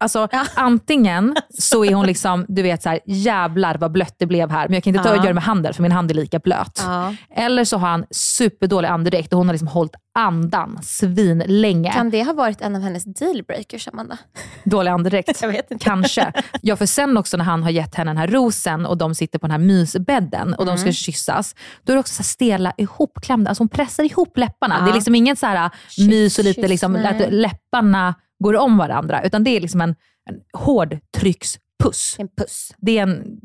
[0.01, 4.69] alltså antingen så är hon liksom, du vet såhär, jävlar vad blött det blev här,
[4.69, 5.21] men jag kan inte ta och Ja.
[5.21, 6.83] göra det med handen för min hand är lika blöt.
[6.87, 7.15] Ja.
[7.37, 11.93] Eller så har han superdålig andedräkt och hon har liksom hållit andan svinlänge.
[11.93, 14.19] Kan det ha varit en av hennes dealbreakers, Amanda?
[14.65, 15.43] Dålig andedräkt.
[15.43, 15.61] Jag.
[15.81, 16.33] Kanske.
[16.63, 19.39] Ja, för sen också när han har gett henne den här rosen och de sitter
[19.39, 20.93] på den här mysbädden och de ska Mm.
[20.95, 21.55] kyssas,
[21.85, 23.49] då är det också så här stela ihopklämda.
[23.49, 24.77] Alltså hon pressar ihop läpparna.
[24.79, 24.85] Ja.
[24.85, 25.71] Det är liksom inget så här
[26.09, 29.95] mys och lite kyss, liksom, att läpparna går om varandra, utan det är liksom en,
[30.31, 32.17] en hårdtryckspuss.
[32.19, 32.75] En puss.
[32.79, 33.41] Det är en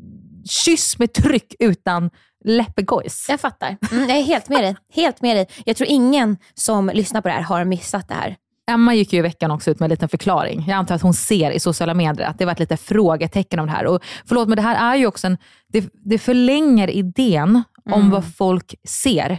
[0.50, 2.10] kyss med tryck utan
[2.44, 3.26] läppegojs.
[3.28, 3.76] Jag fattar.
[3.92, 4.76] Mm, jag är helt med dig.
[4.94, 5.46] Helt med dig.
[5.64, 8.36] Jag tror ingen som lyssnar på det här har missat det här.
[8.70, 10.64] Emma gick ju i veckan också ut med en liten förklaring.
[10.68, 13.66] Jag antar att hon ser i sociala medier att det var ett litet frågetecken om
[13.66, 13.86] det här.
[13.86, 15.38] Och förlåt, men det här är ju också en...
[15.68, 18.10] Det, det förlänger idén om Mm.
[18.10, 19.38] vad folk ser.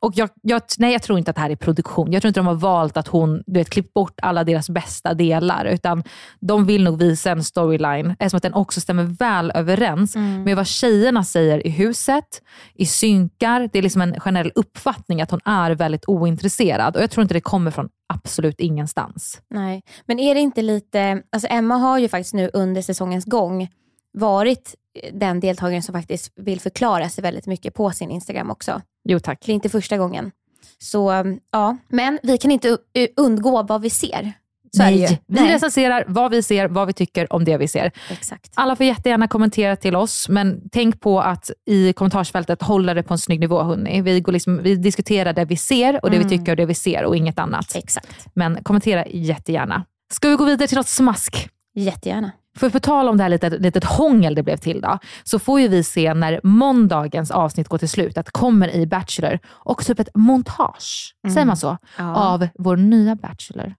[0.00, 2.12] Och jag, jag, nej, jag tror inte att det här är produktion.
[2.12, 5.14] Jag tror inte de har valt att hon du vet, klippt bort alla deras bästa
[5.14, 5.64] delar.
[5.64, 6.04] Utan
[6.40, 10.42] de vill nog visa en storyline, eftersom att den också stämmer väl överens Mm.
[10.42, 12.42] med vad tjejerna säger i huset,
[12.74, 13.68] i synkar.
[13.72, 16.96] Det är liksom en generell uppfattning att hon är väldigt ointresserad.
[16.96, 19.40] Och Jag tror inte det kommer från absolut ingenstans.
[19.50, 23.68] Nej, men är det inte lite, alltså Emma har ju faktiskt nu under säsongens gång
[24.12, 24.74] varit
[25.12, 28.82] den deltagaren som faktiskt vill förklara sig väldigt mycket på sin Instagram också.
[29.08, 29.42] Jo tack.
[29.46, 30.30] Det är inte första gången.
[30.78, 32.78] Så um, ja, men vi kan inte
[33.16, 34.32] undgå vad vi ser.
[34.76, 34.82] Så.
[34.82, 35.54] Nej, vi Nej.
[35.54, 37.92] recenserar vad vi ser, vad vi tycker om det vi ser.
[38.10, 38.52] Exakt.
[38.54, 43.14] Alla får jättegärna kommentera till oss, men tänk på att i kommentarsfältet hålla det på
[43.14, 43.62] en snygg nivå.
[43.62, 44.00] Hörni.
[44.02, 46.28] Vi, går liksom, vi diskuterar det vi ser och det Mm.
[46.28, 47.74] vi tycker och det vi ser och inget annat.
[47.74, 48.26] Exakt.
[48.34, 49.84] Men kommentera jättegärna.
[50.12, 51.48] Ska vi gå vidare till något smask?
[51.74, 52.30] Jättegärna.
[52.56, 55.60] För på tal om det här litet, litet hångel det blev till då, så får
[55.60, 60.00] ju vi se när måndagens avsnitt går till slut, att kommer i Bachelor och typ
[60.00, 61.34] ett montage, Mm.
[61.34, 62.14] säger man så, Ja.
[62.14, 63.74] av vår nya Bachelor.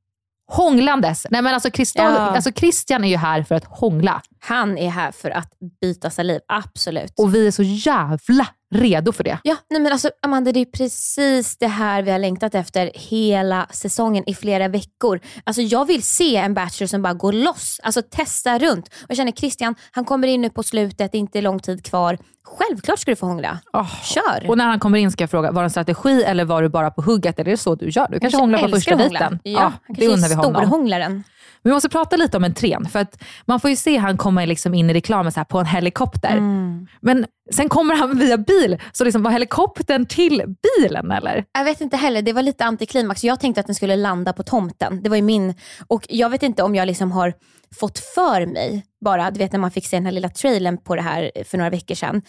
[0.51, 1.27] Hånglandes.
[1.29, 2.17] Nej men alltså, Christo- Ja.
[2.17, 6.39] alltså Christian är ju här för att hångla Han är här för att byta saliv,
[6.47, 7.13] absolut.
[7.19, 9.39] och vi är så jävla redo för det.
[9.43, 13.67] Ja, nej men alltså Amanda, det är precis det här vi har längtat efter hela
[13.71, 15.19] säsongen i flera veckor.
[15.43, 18.87] Alltså jag vill se en Bachelor som bara går loss, alltså testa runt.
[18.87, 21.85] Och jag känner Christian, han kommer in nu på slutet, det är inte lång tid
[21.85, 22.17] kvar.
[22.43, 23.59] Självklart ska du få hångla.
[24.03, 24.49] Kör!
[24.49, 26.69] Och när han kommer in ska jag fråga, var det en strategi eller var du
[26.69, 27.39] bara på hugget?
[27.39, 28.07] Eller är det så du gör?
[28.09, 29.39] Du kanske hånglar på första dejten?
[29.43, 30.53] Ja, han det kanske undrar vi honom.
[30.53, 31.23] storhånglaren.
[31.63, 34.73] Vi måste prata lite om entrén, för att man får ju se han komma liksom
[34.73, 36.37] in i reklamen så här på en helikopter.
[36.37, 36.87] Mm.
[37.01, 41.45] Men sen kommer han via bil, så liksom var helikoptern till bilen eller?
[41.51, 43.23] Jag vet inte heller, det var lite antiklimax.
[43.23, 45.03] Jag tänkte att den skulle landa på tomten.
[45.03, 45.53] Det var ju min,
[45.87, 47.33] och jag vet inte om jag liksom har
[47.79, 50.95] fått för mig, bara du vet när man fick se den här lilla trailern på
[50.95, 52.21] det här för några veckor sedan.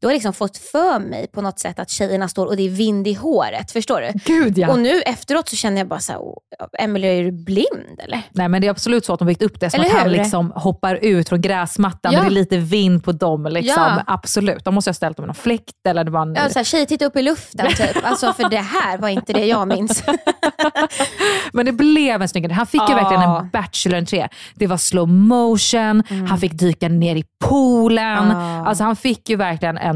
[0.00, 2.62] Då har jag liksom fått för mig på något sätt att tjejerna står och det
[2.62, 3.70] är vind i håret.
[3.72, 4.10] Förstår du?
[4.24, 4.68] Gud ja.
[4.68, 6.36] Och nu efteråt så känner jag bara så här, "Åh,
[6.78, 8.22] Emelie är du blind eller?
[8.30, 10.12] Nej men det är absolut så att de byggt upp det som Eller att han
[10.12, 12.18] liksom hoppar ut från gräsmattan Ja.
[12.18, 13.44] och det är lite vind på dem.
[13.46, 13.82] Liksom.
[13.82, 14.02] Ja.
[14.06, 14.64] Absolut.
[14.64, 16.34] De måste ha ställt dem i någon fläkt eller det var en...
[16.34, 17.96] Ja, så här, tjejer titta upp i luften typ.
[18.04, 20.02] Alltså för det här var inte det jag minns.
[21.52, 24.28] Men det blev en snygg Han fick ju verkligen en bachelor-entré.
[24.54, 28.30] Det var slow motion, han fick dyka ner i poolen.
[28.30, 28.66] Mm.
[28.66, 29.95] Alltså han fick ju verkligen en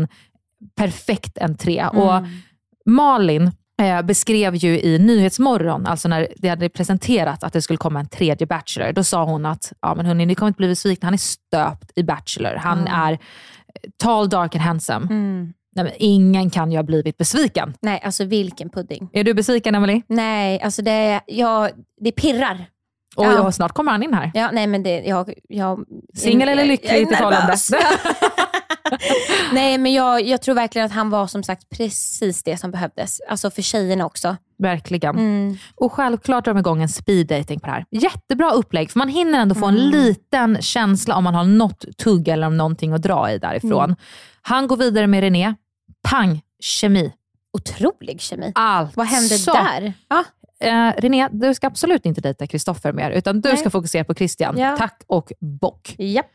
[0.77, 1.79] perfekt entré.
[1.79, 1.97] Mm.
[2.03, 2.23] Och
[2.87, 3.51] Malin
[3.83, 8.09] eh, beskrev ju i Nyhetsmorgon, alltså när det hade presenterat att det skulle komma en
[8.09, 11.15] tredje Bachelor, då sa hon att ja, men hörni, ni kommer inte bli besvikna, han
[11.15, 12.55] är stöpt i Bachelor.
[12.57, 12.93] Han Mm.
[12.95, 13.19] är eh,
[13.97, 15.07] tall, dark and handsome.
[15.11, 15.53] Mm.
[15.77, 17.75] Nej, ingen kan ju ha blivit besviken.
[17.83, 19.09] Nej, alltså vilken pudding.
[19.13, 20.03] Är du besviken Emily?
[20.09, 21.69] Nej, alltså det, ja,
[22.01, 22.67] det pirrar.
[23.17, 23.53] Och Ja.
[23.53, 24.31] snart kommer han in här.
[24.35, 25.85] Ja, nej men det, jag, jag,
[26.15, 27.47] Singel eller jag- lycklig jag förhållande?
[27.47, 27.71] nervös.
[29.53, 33.21] nej men jag, jag tror verkligen att han var som sagt precis det som behövdes.
[33.29, 34.37] Alltså för tjejerna också.
[34.59, 35.19] Verkligen.
[35.19, 35.57] Mm.
[35.75, 37.85] Och självklart drar de igång en speed dating på det här.
[37.91, 39.91] Jättebra upplägg, för man hinner ändå få en Mm.
[39.91, 43.85] liten känsla om man har något tugg eller om någonting att dra i därifrån.
[43.85, 43.97] Mm.
[44.43, 45.55] Han går vidare med René.
[46.03, 47.13] Pang, kemi.
[47.53, 48.53] Otrolig kemi.
[48.55, 48.97] Allt.
[48.97, 49.53] Vad hände Så.
[49.53, 49.93] där?
[50.09, 50.25] Ja.
[50.63, 53.59] Eh, René, du ska absolut inte dejta Kristoffer mer, utan du Nej.
[53.59, 54.59] ska fokusera på Christian.
[54.59, 54.77] Ja.
[54.77, 55.95] Tack och bock.
[55.99, 56.27] Japp.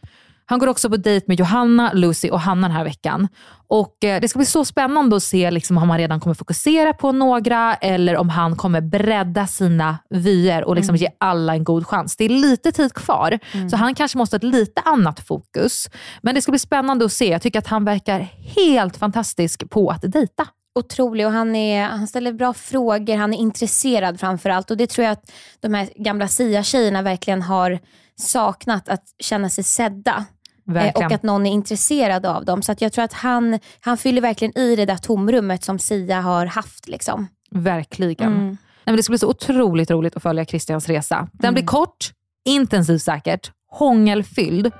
[0.45, 3.27] Han går också på dejt med Johanna, Lucy och Hanna den här veckan.
[3.67, 6.93] Och eh, Det ska bli så spännande att se liksom, om han redan kommer fokusera
[6.93, 11.87] på några eller om han kommer bredda sina vyer och liksom ge alla en god
[11.87, 12.15] chans.
[12.17, 15.89] Det är lite tid kvar, så han kanske måste ha ett lite annat fokus.
[16.21, 17.29] Men det ska bli spännande att se.
[17.29, 18.19] Jag tycker att han verkar
[18.55, 20.47] helt fantastisk på att dejta.
[20.79, 24.71] Otrolig och han, är, han ställer bra frågor, han är intresserad framför allt.
[24.71, 27.79] Och det tror jag att de här gamla SIA-tjejerna verkligen har
[28.15, 30.25] saknat, att känna sig sedda.
[30.67, 31.05] Eh, Verkligen.
[31.05, 32.61] och att någon är intresserad av dem.
[32.61, 36.21] Så att jag tror att han, han fyller verkligen i det där tomrummet som Sia
[36.21, 36.87] har haft.
[36.87, 37.27] Liksom.
[37.51, 38.33] Verkligen.
[38.33, 38.57] Mm.
[38.85, 41.27] Nej, det ska bli så otroligt roligt att följa Christians resa.
[41.33, 42.11] Den blir kort,
[42.45, 44.71] intensiv säkert, hångelfylld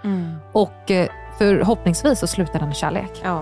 [0.54, 3.22] och eh, förhoppningsvis så slutar den i kärlek.
[3.24, 3.42] Ja.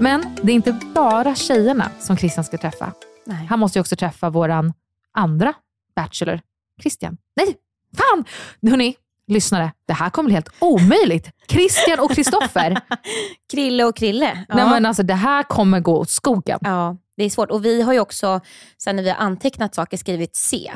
[0.00, 2.92] Men det är inte bara tjejerna som Christian ska träffa.
[3.26, 3.46] Nej.
[3.46, 4.72] Han måste ju också träffa våran
[5.12, 5.54] andra
[5.96, 6.40] bachelor,
[6.80, 7.16] Christian.
[7.36, 7.56] Nej,
[7.96, 8.24] fan!
[8.70, 11.30] Hörni, lyssnare, det här kommer bli helt omöjligt.
[11.48, 12.80] Christian och Kristoffer.
[13.52, 14.44] Krille och Krille.
[14.48, 14.54] Ja.
[14.56, 16.58] Nej, men alltså, det här kommer gå åt skogen.
[16.62, 17.50] ja, det är svårt.
[17.50, 18.40] Och vi har ju också,
[18.82, 20.70] sen när vi har antecknat saker, skrivit C.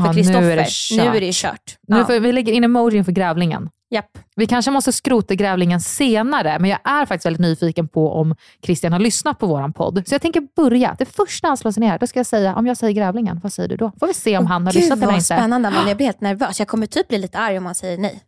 [0.00, 0.42] För Ja, nu Kristoffer.
[0.50, 0.98] är det kört.
[1.12, 1.76] Nu är det kört.
[1.88, 2.18] Nu Ja.
[2.18, 3.68] vi lägger in emojin för grävlingen.
[3.92, 4.18] Japp.
[4.36, 8.92] Vi kanske måste skrota grävlingen senare, men jag är faktiskt väldigt nyfiken på om Christian
[8.92, 10.02] har lyssnat på våran podd.
[10.06, 10.96] Så jag tänker börja.
[10.98, 13.52] Det första han slår sig ner, då ska jag säga, om jag säger grävlingen, vad
[13.52, 13.92] säger du då?
[14.00, 15.24] Får vi se om han har Gud lyssnat eller vad inte.
[15.24, 16.58] spännande, men jag blir helt nervös.
[16.58, 18.22] Jag kommer typ bli lite arg om han säger nej.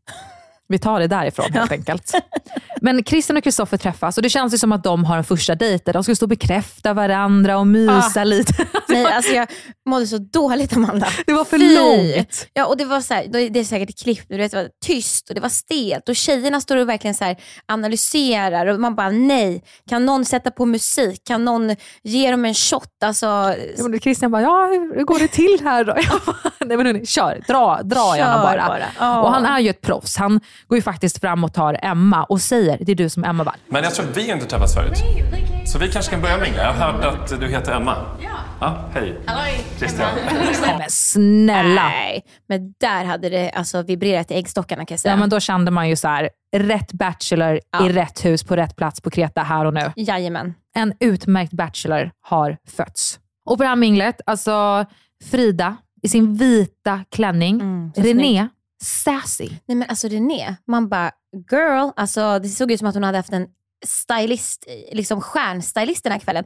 [0.69, 2.13] Vi tar det därifrån helt enkelt.
[2.81, 5.55] Men Christian och Kristoffer träffas och det känns ju som att de har en första
[5.55, 8.25] dejt där de ska stå och bekräfta varandra och mysa Ah.
[8.25, 8.67] lite.
[8.89, 9.49] nej alltså jag
[9.89, 11.09] mådde så dåligt Amanda.
[11.27, 11.77] Det var för Fy.
[11.77, 12.47] långt.
[12.53, 15.29] Ja, och det var så här, det är säkert klippt, du vet, det var tyst
[15.29, 17.35] och det var stelt och tjejerna står och verkligen så
[17.67, 19.63] analyserar och man bara nej.
[19.89, 21.21] Kan någon sätta på musik?
[21.27, 22.89] Kan någon ge dem en shot?
[23.05, 23.27] Alltså,
[23.77, 25.95] Ja, men Christian bara, ja hur går det till här då?
[25.97, 28.67] Jag bara, Nej men hörni, kör, dra, dra gärna Kör bara.
[28.69, 28.85] bara.
[28.99, 29.23] Ja.
[29.23, 30.17] Och han är ju ett proffs.
[30.17, 33.29] Han går ju faktiskt fram och tar Emma och säger, det är du som är
[33.29, 33.57] Emma bara.
[33.69, 35.03] Men jag tror att vi inte träffats förut.
[35.67, 36.63] Så vi kanske kan börja mingla.
[36.63, 37.97] Jag hörde att du heter Emma.
[38.61, 38.85] Ja.
[38.95, 39.21] hej.
[39.79, 40.09] Christian.
[40.79, 41.83] Men snälla.
[41.89, 45.13] Nej, men där hade det alltså vibrerat i äggstockarna kan jag säga.
[45.13, 47.87] Ja, men då kände man ju så här, rätt bachelor Ja.
[47.87, 49.93] i rätt hus på rätt plats på Kreta här och nu.
[49.97, 50.55] Jajamän.
[50.77, 53.19] En utmärkt bachelor har fötts.
[53.51, 54.85] Och på det här minglet, alltså
[55.25, 58.49] Frida i sin vita klänning, Mm, René,
[58.85, 59.49] sassy.
[59.67, 61.11] Nej men alltså René, man bara
[61.51, 63.47] girl, alltså det såg ut som att hon hade haft en
[63.85, 66.45] stylist, liksom stjärnstylist den här kvällen.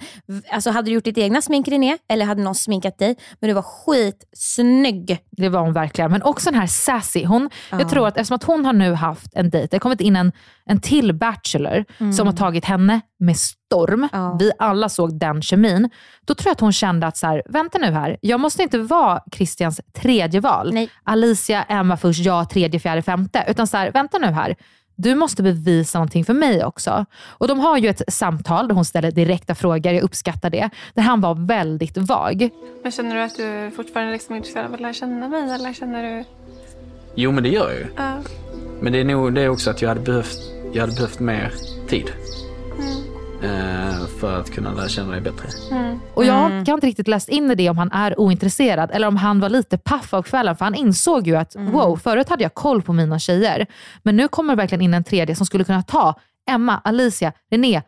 [0.51, 3.16] Alltså hade du gjort ditt egna smink René, eller hade någon sminkat dig?
[3.40, 5.18] Men du var skitsnygg.
[5.31, 6.12] Det var hon verkligen.
[6.12, 7.24] Men också den här sassy.
[7.24, 10.01] Hon, Jag tror att eftersom att hon har nu haft en dejt, det har kommit
[10.01, 10.33] in en,
[10.64, 13.94] en till bachelor som har tagit henne med storm.
[13.94, 14.09] Mm.
[14.12, 14.37] Ja.
[14.40, 15.90] Vi alla såg den kemin.
[16.27, 18.79] Då tror jag att hon kände att, så här, vänta nu här, jag måste inte
[18.79, 20.72] vara Christians tredje val.
[20.72, 20.90] Nej.
[21.05, 23.44] Alicia, Emma först, jag tredje, fjärde, femte.
[23.48, 24.57] Utan så här, vänta nu här.
[25.00, 27.06] Du måste bevisa någonting för mig också.
[27.28, 30.70] Och De har ju ett samtal där hon ställer direkta frågor, jag uppskattar det.
[30.94, 32.50] Där han var väldigt vag.
[32.82, 35.72] Men känner du att du fortfarande liksom är intresserad av att lära känna mig eller
[35.72, 36.24] känner du...
[37.14, 37.87] Jo, men det gör jag ju.
[37.96, 38.18] Ja.
[38.80, 40.38] Men det är nog det också att jag hade behövt,
[40.72, 41.52] jag hade behövt mer
[41.88, 42.12] tid.
[43.42, 45.48] Eh, för att kunna lära känna dig bättre.
[46.14, 49.16] Och Jag har inte riktigt läst in i det om han är ointresserad eller om
[49.16, 50.57] han var lite paff av kvällen.
[50.57, 53.66] För han insåg ju att wow, förut hade jag koll på mina tjejer.
[54.03, 56.14] Men nu kommer det verkligen in en tredje som skulle kunna ta
[56.51, 57.83] Emma, Alicia, René,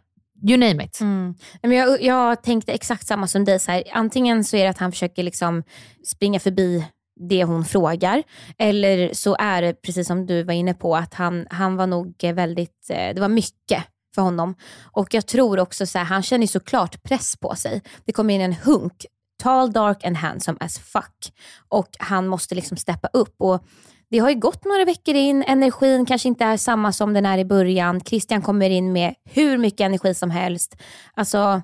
[0.48, 0.98] you name it.
[1.00, 3.58] Nej, Men jag, jag tänkte exakt samma som dig.
[3.58, 3.82] Så här.
[3.92, 5.62] Antingen så är det att han försöker liksom
[6.06, 6.84] springa förbi
[7.28, 8.22] det hon frågar.
[8.58, 12.14] Eller så är det precis som du var inne på att han, han var nog
[12.34, 14.54] väldigt, eh, det var mycket för honom.
[14.82, 17.82] Och jag tror också så här, han känner ju såklart press på sig.
[18.04, 19.06] Det kommer in en hunk,
[19.42, 21.32] tall, dark and handsome as fuck.
[21.68, 23.34] Och han måste liksom steppa upp.
[23.38, 23.64] Och
[24.10, 27.38] det har ju gått några veckor in, energin kanske inte är samma som den är
[27.38, 28.00] i början.
[28.00, 30.76] Christian kommer in med hur mycket energi som helst.
[31.14, 31.62] Alltså,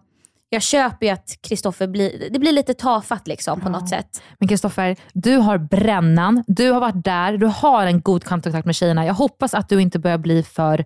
[0.49, 4.23] jag köper ju att Kristoffer blir, det blir lite tafatt liksom på något sätt.
[4.39, 8.75] Men Kristoffer, du har brännan, du har varit där, du har en god kontakt med
[8.75, 9.07] tjejerna.
[9.07, 10.85] Jag hoppas att du inte börjar bli för,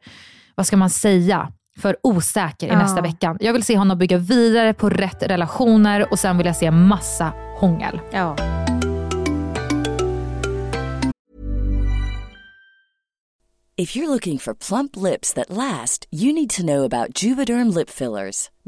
[0.60, 2.78] vad ska man säga, för osäker i Ja.
[2.78, 3.36] nästa vecka.
[3.40, 7.32] Jag vill se honom bygga vidare på rätt relationer och sen vill jag se massa
[7.58, 8.00] hångel.
[8.12, 8.36] Ja.
[13.76, 17.90] If you're looking for plump lips that last, you need to know about Juvederm lip
[17.90, 18.50] fillers.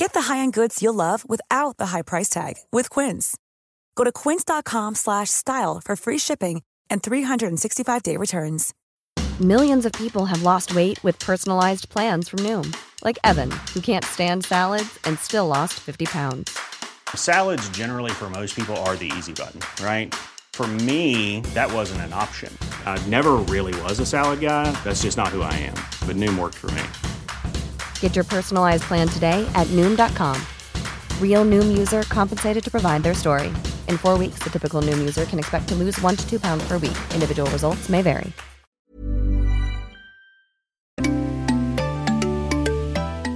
[0.00, 3.36] Get the high-end goods you'll love without the high price tag with Quince.
[3.96, 8.72] Go to quince.com slash style for free shipping and 365-day returns.
[9.38, 12.74] Millions of people have lost weight with personalized plans from Noom,
[13.04, 16.58] like Evan, who can't stand salads and still lost 50 pounds.
[17.14, 20.14] Salads, generally, for most people, are the easy button, right?
[20.54, 22.56] For me, that wasn't an option.
[22.86, 24.72] I never really was a salad guy.
[24.82, 25.76] That's just not who I am.
[26.06, 26.84] But Noom worked for me.
[28.00, 30.36] Get your personalized plan today at Noom.com.
[31.20, 33.48] Real Noom user compensated to provide their story.
[33.88, 36.68] In four weeks, the typical Noom user can expect to lose one to two pounds
[36.68, 36.98] per week.
[37.14, 38.32] Individual results may vary.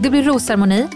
[0.03, 0.89] Det blir rosceremoni.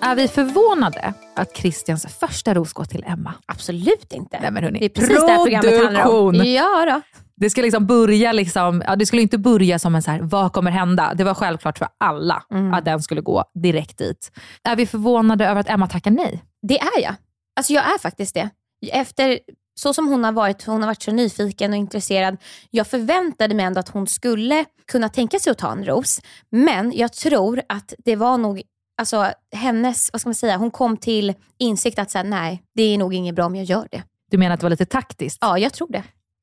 [0.00, 3.34] Är vi förvånade att Christians första ros går till Emma?
[3.46, 4.38] Absolut inte.
[4.40, 6.34] Nej, men hörni, Det är precis det här programmet handlar om.
[6.34, 7.00] Ja då.
[7.40, 10.52] Det ska liksom börja liksom, ja, det skulle inte börja som en så här, vad
[10.52, 11.14] kommer hända?
[11.14, 12.74] Det var självklart för alla Mm.
[12.74, 14.32] att den skulle gå direkt dit.
[14.64, 16.42] Är vi förvånade över att Emma tackar nej?
[16.62, 17.14] Det är jag.
[17.56, 18.50] Alltså jag är faktiskt det.
[18.92, 19.38] Efter
[19.80, 22.36] så som hon har varit, hon har varit så nyfiken och intresserad.
[22.70, 26.20] Jag förväntade mig ändå att hon skulle kunna tänka sig att ta en ros.
[26.50, 28.62] Men jag tror att det var nog
[29.00, 32.98] alltså, hennes, vad ska man säga, hon kom till insikt att säga nej, det är
[32.98, 34.02] nog inget bra om jag gör det.
[34.30, 35.38] Du menar att det var lite taktiskt?
[35.40, 36.02] Ja, jag tror det.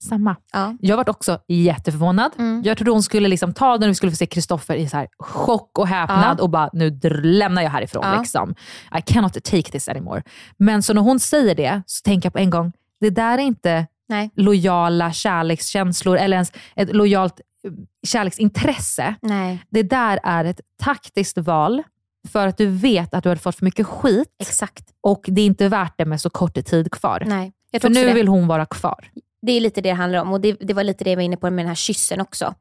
[0.10, 0.36] Samma.
[0.54, 0.74] Ja.
[0.80, 2.32] Jag varit också jätteförvånad.
[2.38, 2.62] Mm.
[2.66, 4.98] Jag trodde hon skulle liksom ta den och vi skulle få se Kristoffer i så
[4.98, 6.44] här chock och häpnad Ja.
[6.44, 8.04] och bara, nu lämnar jag härifrån.
[8.06, 8.20] Ja.
[8.20, 8.56] Liksom.
[8.98, 10.24] I cannot take this anymore.
[10.58, 13.42] Men så när hon säger det så tänker jag på en gång, det där är
[13.42, 14.30] inte Nej.
[14.36, 17.72] lojala kärlekskänslor eller ens ett lojalt eh,
[18.08, 19.16] kärleksintresse.
[19.22, 19.64] Nej.
[19.70, 21.84] Det där är ett taktiskt val
[22.32, 24.84] för att du vet att du har fått för mycket skit Exakt.
[25.02, 27.24] och det är inte värt det med så kort tid kvar.
[27.28, 27.52] Nej.
[27.82, 28.14] För nu det.
[28.14, 29.10] vill hon vara kvar.
[29.46, 31.24] Det är lite det det handlar om och det, det var lite det jag var
[31.24, 32.54] inne på med den här kyssen också.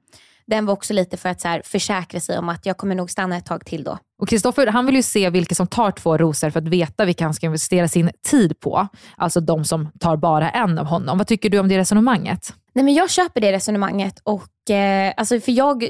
[0.47, 3.11] Den var också lite för att så här, försäkra sig om att jag kommer nog
[3.11, 3.99] stanna ett tag till då.
[4.19, 7.25] Och Kristoffer han vill ju se vilka som tar två rosor för att veta vilka
[7.25, 8.89] han ska investera sin tid på.
[9.17, 11.19] Alltså de som tar bara en av honom.
[11.19, 12.55] Vad tycker du om det resonemanget?
[12.75, 15.85] Nej men jag köper det resonemanget och eh, alltså för jag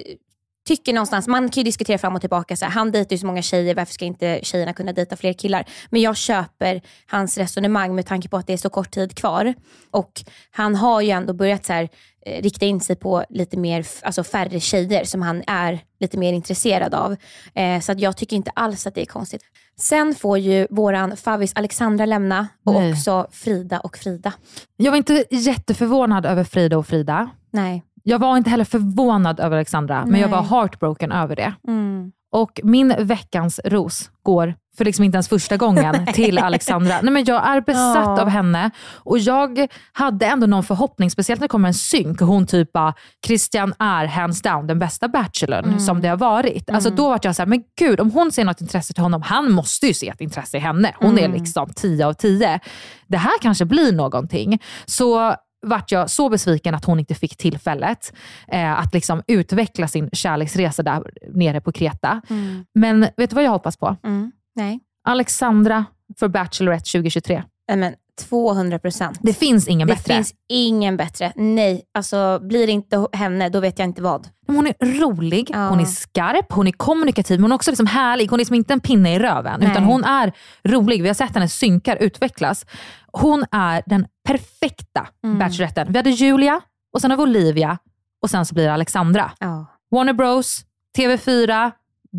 [0.64, 3.26] tycker någonstans, man kan ju diskutera fram och tillbaka, så här, han dejtar ju så
[3.26, 5.64] många tjejer, varför ska inte tjejerna kunna dejta fler killar?
[5.90, 9.54] Men jag köper hans resonemang med tanke på att det är så kort tid kvar.
[9.90, 11.88] Och han har ju ändå börjat så här,
[12.26, 16.32] eh, rikta in sig på lite mer, alltså färre tjejer som han är lite mer
[16.32, 17.16] intresserad av.
[17.54, 19.42] Eh, så att jag tycker inte alls att det är konstigt.
[19.76, 22.92] Sen får ju våran favvis Alexandra lämna och Nej.
[22.92, 24.32] också Frida och Frida.
[24.76, 27.30] Jag var inte jätteförvånad över Frida och Frida.
[27.50, 27.82] Nej.
[28.06, 30.38] Jag var inte heller förvånad över Alexandra, men jag Nej.
[30.40, 31.54] var heartbroken över det.
[31.68, 32.12] Mm.
[32.32, 37.00] Och min veckans ros går, för liksom inte ens första gången, till Alexandra.
[37.02, 38.22] Nej, men jag är besatt Ja.
[38.22, 42.26] av henne och jag hade ändå någon förhoppning, speciellt när det kommer en synk och
[42.28, 42.94] hon typ bara,
[43.26, 45.80] Christian är hands down den bästa bachelorn Mm.
[45.80, 46.70] som det har varit.
[46.70, 46.96] Alltså Mm.
[46.96, 49.52] då var jag så här, men gud om hon ser något intresse till honom, han
[49.52, 50.94] måste ju se ett intresse i henne.
[51.00, 51.38] Hon är Mm.
[51.40, 52.60] liksom 10 av 10.
[53.06, 54.62] Det här kanske blir någonting.
[54.86, 55.34] Så
[55.64, 58.12] vart jag så besviken att hon inte fick tillfället
[58.48, 61.02] eh, att liksom utveckla sin kärleksresa där
[61.34, 62.20] nere på Kreta.
[62.30, 62.64] Mm.
[62.74, 63.96] Men vet du vad jag hoppas på?
[64.04, 64.32] Mm.
[64.54, 64.80] Nej.
[65.04, 65.84] Alexandra
[66.18, 67.42] för Bachelorette 2023.
[67.68, 69.18] Nej, men 200 procent.
[69.22, 70.14] Det finns ingen Det bättre.
[70.14, 71.32] finns ingen bättre.
[71.36, 74.28] Nej, alltså blir det inte henne, då vet jag inte vad.
[74.46, 77.86] Men Hon är rolig, hon är skarp, hon är kommunikativ, men hon är också liksom
[77.86, 78.28] härlig.
[78.30, 79.70] Hon är liksom inte en pinne i röven, Nej.
[79.70, 80.32] utan hon är
[80.64, 81.02] rolig.
[81.02, 82.66] Vi har sett hennes synkar utvecklas.
[83.12, 85.38] Hon är den perfekta Mm.
[85.38, 85.86] Bacheloretten.
[85.92, 86.60] Vi hade Julia,
[86.92, 87.78] och sen har vi Olivia
[88.22, 89.30] och sen så blir det Alexandra.
[89.38, 89.66] Ja.
[89.90, 90.60] Warner Bros,
[90.98, 91.70] TV4,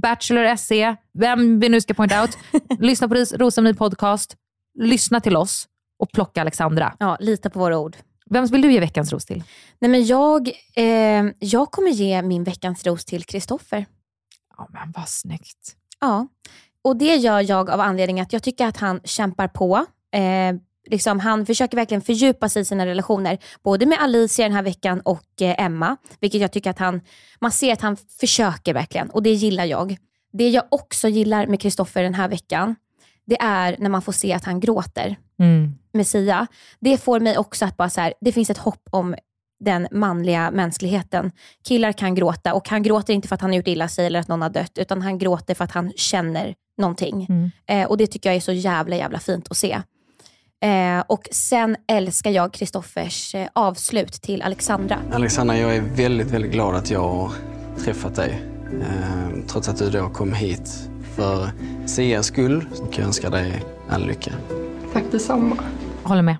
[0.02, 2.38] Bachelor SE, vem vi nu ska point out.
[2.80, 4.36] lyssna på Ros- Rosceremoni podcast,
[4.80, 5.68] lyssna till oss
[6.06, 6.95] och plocka Alexandra.
[6.99, 7.97] Ja, lita på våra ord.
[8.30, 9.43] Vem vill du ge veckans ros till?
[9.80, 13.86] Nej, men jag, eh, jag kommer ge min veckans ros till Kristoffer.
[14.58, 15.76] Ja, men vad snyggt.
[15.99, 16.28] Ja,
[16.82, 19.86] och det gör jag av anledning att jag tycker att han kämpar på.
[20.12, 20.56] Eh,
[20.91, 25.01] liksom, han försöker verkligen fördjupa sig i sina relationer, både med Alicia den här veckan
[25.01, 25.97] och eh, Emma.
[26.20, 27.01] Vilket jag tycker att han,
[27.39, 29.97] man ser att han försöker verkligen och det gillar jag.
[30.34, 32.76] Det jag också gillar med Kristoffer den här veckan,
[33.26, 35.76] det är när man får se att han gråter Mm.
[35.94, 36.48] med Sia.
[36.80, 39.16] Det får mig också att bara så här, det finns ett hopp om
[39.60, 41.32] den manliga mänskligheten.
[41.68, 44.20] Killar kan gråta och han gråter inte för att han har gjort illa sig eller
[44.20, 47.26] att någon har dött, utan han gråter för att han känner någonting.
[47.30, 47.52] Mm.
[47.68, 49.82] Eh, och det tycker jag är så jävla jävla fint att se.
[50.64, 55.00] Eh, och sen älskar jag Kristoffers eh, avslut till Alexandra.
[55.14, 57.32] Alexandra, jag är väldigt, väldigt glad att jag har
[57.84, 58.42] träffat dig.
[58.82, 61.49] Eh, trots att du då kom hit för
[61.88, 64.32] Sias skull så kan jag önska dig all lycka.
[64.93, 65.57] Tack detsamma.
[66.03, 66.38] Håller med.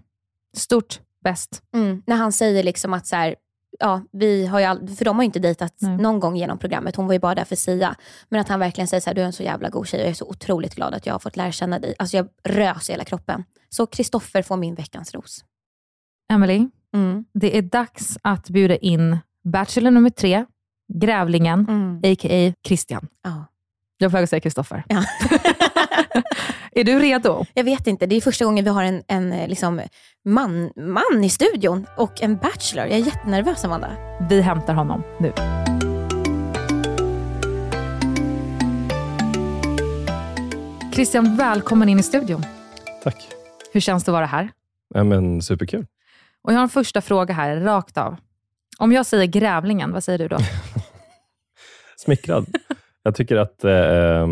[0.58, 1.62] Stort, bäst.
[1.76, 3.36] Mm, när han säger liksom att så här,
[3.80, 6.96] ja, vi har ju all, för de har ju inte dejtat någon gång genom programmet.
[6.96, 7.96] Hon var ju bara där för Sia.
[8.30, 10.06] Men att han verkligen säger så här, du är en så jävla god tjej och
[10.06, 11.96] jag är så otroligt glad att jag har fått lära känna dig.
[12.00, 13.44] Alltså jag rös i hela kroppen.
[13.70, 15.46] Så Kristoffer får min veckans ros.
[16.34, 17.26] Emily, Mm.
[17.34, 20.46] det är dags att bjuda in Bachelor nummer tre,
[20.94, 21.60] Grävlingen,
[22.04, 22.54] a.k.a.
[22.68, 23.08] Christian.
[23.24, 23.46] Ja.
[23.98, 24.84] Jag får säga Kristoffer.
[24.88, 25.04] Ja.
[26.72, 27.46] är du redo?
[27.54, 29.82] Jag vet inte, det är första gången vi har en, en eh, liksom,
[30.26, 32.86] man, man i studion och en bachelor.
[32.86, 33.92] Jag är jättenervös Amanda.
[34.30, 35.34] Vi hämtar honom nu.
[40.94, 42.46] Christian, välkommen in i studion.
[43.04, 43.28] Tack.
[43.74, 44.50] Hur känns det att vara här?
[44.94, 45.86] Ja, men superkul.
[46.44, 48.16] Och jag har en första fråga här, rakt av.
[48.78, 50.38] Om jag säger Grävlingen, vad säger du då?
[51.98, 52.46] Smickrad.
[53.08, 54.28] Jag tycker att eh,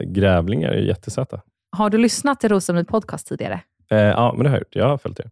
[0.00, 1.40] grävlingar är jättesöta.
[1.76, 3.60] Har du lyssnat till Rosenrud podcast tidigare?
[3.90, 4.76] Eh, ja, men det har jag gjort.
[4.76, 5.30] Jag har följt er.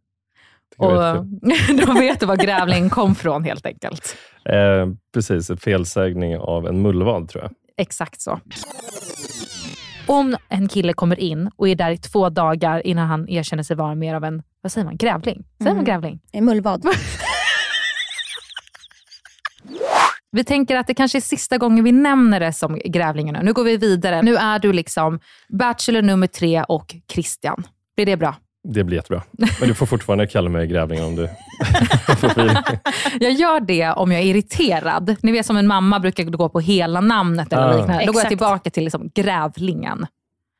[0.78, 0.92] Och
[1.86, 4.16] då vet du var Grävlingen kom från helt enkelt.
[4.44, 7.52] Eh, precis, en felsägning av en mullvad tror jag.
[7.76, 8.40] Exakt så.
[10.06, 13.76] Om en kille kommer in och är där i två dagar innan han erkänner sig
[13.76, 15.44] vara mer av en, vad säger man, grävling?
[15.58, 15.84] Säger man Mm.
[15.84, 16.20] grävling?
[16.32, 16.82] En mullvad.
[20.34, 23.44] Vi tänker att det kanske är sista gången vi nämner det som grävlingen.
[23.44, 23.52] nu.
[23.52, 24.22] Går vi vidare.
[24.22, 27.62] Nu är du liksom Bachelor nummer tre och Christian.
[27.96, 28.34] Blir det bra?
[28.68, 29.22] Det blir jättebra.
[29.60, 31.28] Men du får fortfarande kalla mig grävling om du.
[33.20, 35.16] Jag gör det om jag är irriterad.
[35.22, 37.76] Ni vet som en mamma brukar gå på hela namnet eller Ah.
[37.76, 38.06] liknande.
[38.06, 40.06] Då går jag tillbaka till liksom grävlingen.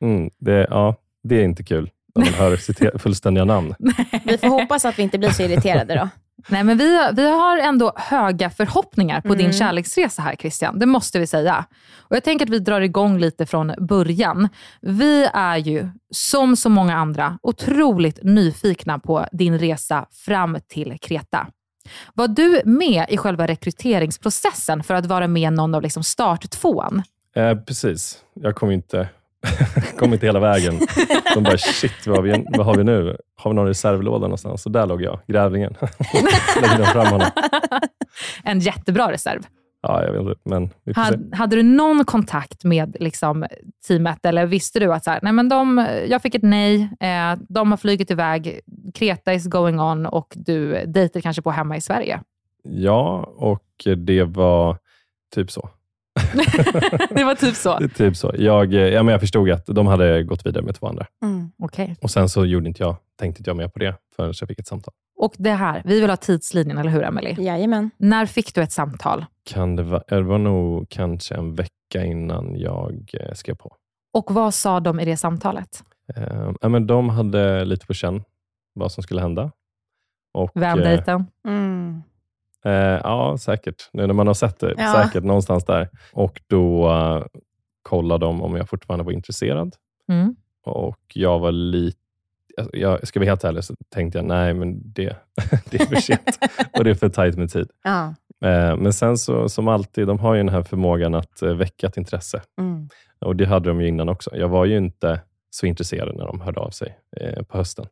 [0.03, 3.75] Mm, det, ja, det är inte kul när man hör sitt fullständiga namn.
[4.23, 6.09] Vi får hoppas att vi inte blir så irriterade då.
[6.47, 9.53] Nej, men vi, vi har ändå höga förhoppningar på din Mm.
[9.53, 10.79] kärleksresa här Christian.
[10.79, 11.65] Det måste vi säga.
[11.99, 14.49] Och Jag tänker att vi drar igång lite från början.
[14.81, 21.47] Vi är ju, som så många andra, otroligt nyfikna på din resa fram till Kreta.
[22.13, 27.03] Var du med i själva rekryteringsprocessen för att vara med någon av liksom starttvåan?
[27.35, 28.17] Eh, precis.
[28.33, 29.09] Jag kom inte,
[29.99, 30.79] kom inte hela vägen.
[31.33, 33.17] De bara, shit, vad har, vi, vad har vi nu?
[33.35, 34.61] Har vi någon reservlåda någonstans?
[34.61, 35.75] Så där låg jag, grävlingen.
[36.61, 37.27] Lägger de fram honom.
[38.43, 39.41] En jättebra reserv.
[39.81, 41.07] Ja, jag vet inte, men vi får se.
[41.07, 43.45] Hade, hade du någon kontakt med liksom,
[43.87, 47.39] teamet eller visste du att så här, nej, men de, jag fick ett nej, eh,
[47.49, 48.59] de har flugit iväg,
[48.93, 52.21] Kreta is going on och du dejtar kanske på hemma i Sverige?
[52.63, 53.63] Ja, och
[53.97, 54.77] det var
[55.35, 55.69] typ så.
[57.09, 57.79] Det var typ så?
[57.79, 58.31] Det typ så.
[58.37, 61.07] Jag, eh, ja, men jag förstod att de hade gått vidare med två andra.
[61.23, 61.51] Mm.
[61.57, 61.95] Okej.
[62.01, 64.59] Och Sen så gjorde inte jag, tänkte inte jag mer på det förrän jag fick
[64.59, 64.93] ett samtal.
[65.17, 67.35] Och det här, vi vill ha tidslinjen, eller hur Emelie?
[67.41, 67.89] Jajamän.
[67.97, 69.25] När fick du ett samtal?
[69.43, 73.75] Kan det, va, det var nog kanske en vecka innan jag eh, skrev på.
[74.13, 75.83] Och vad sa de i det samtalet?
[76.15, 78.23] Eh, ja, men de hade lite på känn
[78.73, 79.51] vad som skulle hända.
[80.33, 81.25] Och, Vändejten?
[81.47, 82.03] Mm.
[82.65, 82.71] Eh,
[83.03, 83.89] ja, säkert.
[83.93, 84.73] Nu när man har sett det.
[84.77, 84.93] Ja.
[85.03, 85.89] Säkert någonstans där.
[86.13, 87.25] Och Då uh,
[87.81, 89.75] kollade de om jag fortfarande var intresserad.
[90.09, 90.35] Mm.
[90.65, 91.97] Och jag var lite...
[92.57, 95.15] alltså, Jag ska vara helt ärlig så tänkte jag, nej men det,
[95.69, 96.39] det är för sent.
[96.77, 97.69] och det är för tajt med tid.
[97.83, 98.05] Ja.
[98.49, 101.87] Eh, Men sen så, som alltid, de har ju den här förmågan att eh, väcka
[101.87, 102.41] ett intresse.
[102.59, 102.89] Mm.
[103.19, 104.35] Och Det hade de ju innan också.
[104.35, 107.85] Jag var ju inte så intresserad när de hörde av sig eh, på hösten.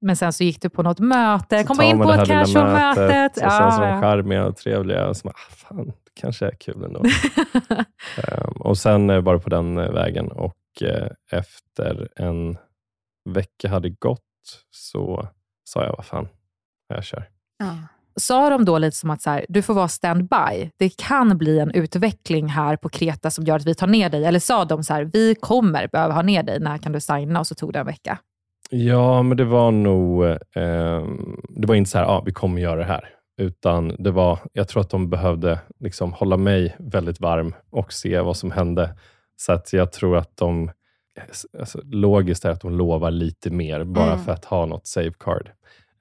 [0.00, 3.32] Men sen så gick du på något möte, Så kom in på ett casual-mötet.
[3.44, 5.08] Och sen så är de Ja, charmiga och trevliga.
[5.08, 7.02] Och så bara, ah, fan, det kanske är kul ändå.
[8.16, 12.56] Ehm, och Sen eh, var det på den eh, vägen och eh, efter en
[13.30, 14.20] vecka hade gått
[14.70, 15.28] så
[15.64, 16.28] sa jag, vad fan,
[16.88, 17.28] jag kör.
[18.16, 20.70] Sa de då lite som att så här, du får vara standby.
[20.78, 24.24] Det kan bli en utveckling här på Kreta som gör att vi tar ner dig.
[24.24, 26.60] Eller sa de så här, vi kommer behöva ha ner dig.
[26.60, 27.40] När kan du signa?
[27.40, 28.18] Och så tog det en vecka.
[28.70, 31.04] Ja, men det var nog, eh,
[31.48, 33.08] det var inte så här, ah, vi kommer göra det här.
[33.36, 38.20] Utan det var, jag tror att de behövde liksom hålla mig väldigt varm och se
[38.20, 38.96] vad som hände.
[39.36, 40.70] Så att jag tror att de,
[41.58, 44.24] alltså, logiskt är att de lovar lite mer, bara Mm.
[44.24, 45.50] för att ha något safeguard.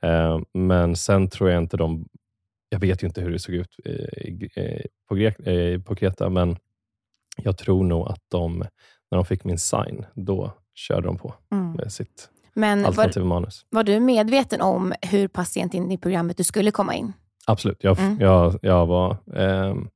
[0.04, 2.06] Eh, men sen tror jag inte de,
[2.70, 6.30] jag vet ju inte hur det såg ut i, i, på, Grek, eh, på Kreta,
[6.30, 6.58] men
[7.38, 8.58] jag tror nog att de,
[9.12, 11.72] när de fick min sign, då körde de på Mm.
[11.72, 12.30] med sitt
[12.60, 13.66] Men alternativa var, manus.
[13.70, 17.14] var du medveten om hur pass sent in i programmet du skulle komma in?
[17.48, 17.84] Absolut.
[17.84, 18.18] Jag, Mm.
[18.20, 19.88] jag, jag var, ehm,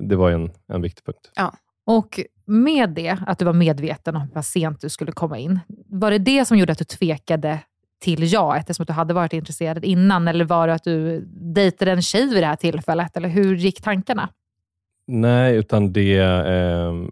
[0.00, 1.30] det var en, en viktig punkt.
[1.36, 1.52] Ja.
[1.86, 6.10] Och med det, att du var medveten om hur sent du skulle komma in, var
[6.10, 7.58] det det som gjorde att du tvekade
[8.00, 10.28] till ja, eftersom att du hade varit intresserad innan?
[10.28, 11.20] Eller var det att du
[11.54, 13.16] dejtade en tjej vid det här tillfället?
[13.16, 14.28] Eller hur gick tankarna?
[15.06, 16.18] Nej, utan det...
[16.18, 17.10] ehm,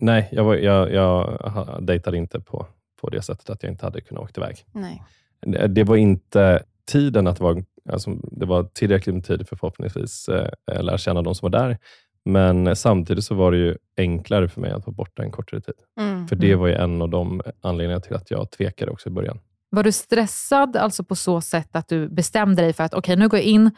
[0.00, 1.38] nej, jag, var, jag, jag
[1.80, 2.66] dejtade inte på,
[3.02, 4.56] på det sättet att jag inte hade kunnat åka iväg.
[4.72, 5.02] Nej.
[5.46, 9.56] Det, det var inte tiden att det var, alltså, det var tillräckligt med tid för
[9.56, 11.78] förhoppningsvis eh, lära känna de som var där.
[12.24, 15.74] Men samtidigt så var det ju enklare för mig att vara borta en kortare tid.
[16.00, 16.28] Mm.
[16.28, 16.60] För det Mm.
[16.60, 19.38] var ju en av de anledningarna till att jag tvekade också i början.
[19.70, 23.28] Var du stressad alltså på så sätt att du bestämde dig för att okej, nu
[23.28, 23.70] går jag in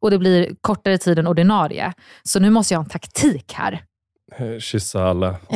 [0.00, 1.92] och det blir kortare tid än ordinarie.
[2.22, 3.82] Så nu måste jag ha en taktik här.
[4.36, 5.36] Eh, Kyssa alla.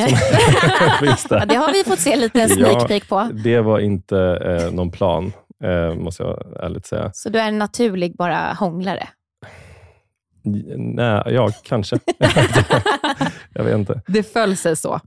[1.31, 3.29] Ja, det har vi fått se lite sneak peek på.
[3.45, 5.33] Det var inte eh, någon plan,
[5.65, 7.11] eh, måste jag ärligt säga.
[7.15, 9.09] Så du är en naturlig bara hånglare?
[10.77, 11.99] Nej, ja, kanske.
[13.55, 14.01] jag vet inte.
[14.07, 15.01] Det föll sig så.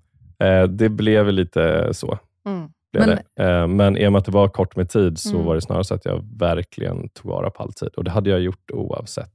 [0.43, 2.17] Eh, det blev lite så.
[2.45, 2.69] Mm.
[2.93, 3.43] Blev Men- det.
[3.43, 5.45] Eh, men i och med att det var kort med tid så Mm.
[5.45, 7.89] var det snarare så att jag verkligen tog vara på all tid.
[7.97, 9.29] Och det hade jag gjort oavsett.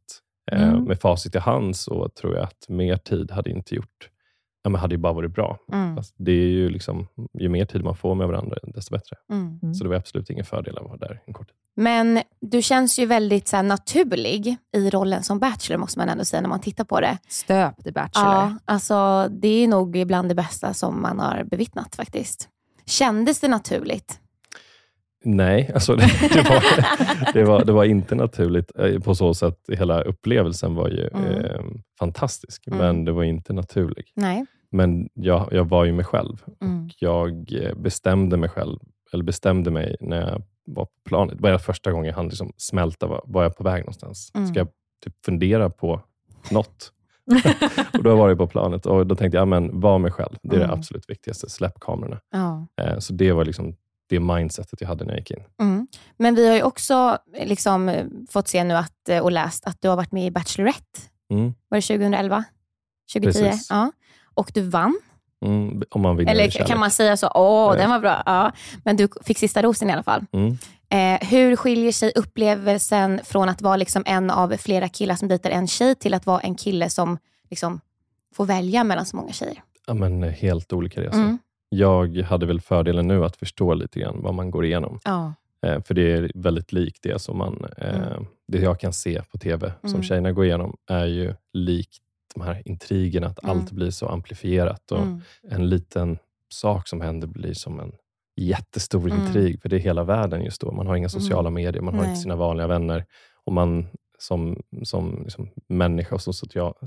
[0.53, 0.85] Eh, Mm.
[0.85, 4.09] Med facit i hand så tror jag att mer tid hade inte gjort
[4.67, 5.59] Ja, men hade ju bara varit bra.
[5.73, 5.97] Mm.
[5.97, 7.07] Alltså, det är ju, liksom,
[7.41, 9.17] ju mer tid man får med varandra, desto bättre.
[9.31, 9.75] Mm.
[9.75, 11.57] Så det var absolut ingen fördel att vara där en kort tid.
[11.77, 16.25] Men du känns ju väldigt så här, naturlig i rollen som Bachelor, måste man ändå
[16.25, 17.19] säga när man tittar på det.
[17.29, 18.33] Stöpt i Bachelor.
[18.33, 22.49] Ja, alltså, det är nog bland det bästa som man har bevittnat faktiskt.
[22.87, 24.21] Kändes det naturligt?
[25.25, 26.63] Nej, alltså det, det, var,
[27.33, 29.59] det, var, det var inte naturligt eh, på så sätt.
[29.69, 31.25] Hela upplevelsen var ju Mm.
[31.45, 31.61] eh,
[31.99, 32.79] fantastisk, Mm.
[32.79, 34.05] men det var inte naturlig.
[34.17, 34.47] Nej.
[34.71, 36.37] Men jag, jag var ju mig själv.
[36.63, 36.89] Mm.
[36.99, 38.79] Jag eh, bestämde mig själv,
[39.13, 41.35] eller bestämde mig när jag var på planet.
[41.43, 44.31] Det var första gången jag hann liksom smälta, var, var jag på väg någonstans?
[44.35, 44.47] Mm.
[44.49, 44.69] Ska jag
[45.05, 46.01] typ fundera på
[46.51, 46.91] något?
[47.93, 50.37] och då var jag på planet och då tänkte jag, ja, men var mig själv.
[50.43, 50.69] Det är Mm.
[50.69, 51.51] det absolut viktigaste.
[51.51, 52.21] Släpp kamerorna.
[52.33, 52.67] Ja.
[52.83, 53.77] Eh, så det var liksom
[54.09, 55.43] det mindsetet jag hade när jag gick in.
[55.61, 55.87] Mm.
[56.17, 59.67] Men vi har ju också eh, liksom, eh, fått se nu att, eh, och läst
[59.67, 61.01] att du har varit med i Bachelorette.
[61.31, 61.55] Mm.
[61.69, 62.45] Var det 2011?
[63.13, 63.43] 2010?
[63.43, 63.67] Precis.
[63.71, 63.93] Ja.
[64.35, 65.01] Och du vann.
[65.45, 67.31] Mm, om man vinner Eller kan man säga så?
[67.35, 67.79] Åh, Nej.
[67.79, 68.23] den var bra.
[68.27, 68.53] Ja.
[68.85, 70.25] Men du fick sista rosen i alla fall.
[70.33, 70.59] Mm.
[70.91, 75.51] Eh, hur skiljer sig upplevelsen från att vara liksom en av flera killar som dejtar
[75.51, 77.19] en tjej till att vara en kille som
[77.51, 77.81] liksom
[78.35, 79.63] får välja mellan så många tjejer?
[79.87, 81.21] Ja, men helt olika resor.
[81.21, 81.39] Mm.
[81.79, 84.99] Jag hade väl fördelen nu att förstå lite grann vad man går igenom.
[85.05, 85.35] Ja.
[85.67, 88.27] Eh, för det är väldigt likt det som man, eh, Mm.
[88.49, 90.03] det jag kan se på TV som Mm.
[90.03, 91.99] tjejerna går igenom är ju likt
[92.35, 93.59] de här intrigerna, att Mm.
[93.59, 95.21] allt blir så amplifierat och Mm.
[95.51, 96.19] en liten
[96.49, 97.93] sak som händer blir som en
[98.37, 99.21] jättestor Mm.
[99.27, 100.73] intrig, för det är hela världen just då.
[100.73, 102.11] Man har inga sociala medier, man har Nej.
[102.11, 103.05] inte sina vanliga vänner
[103.45, 103.87] och man
[104.19, 106.21] som, som liksom människa och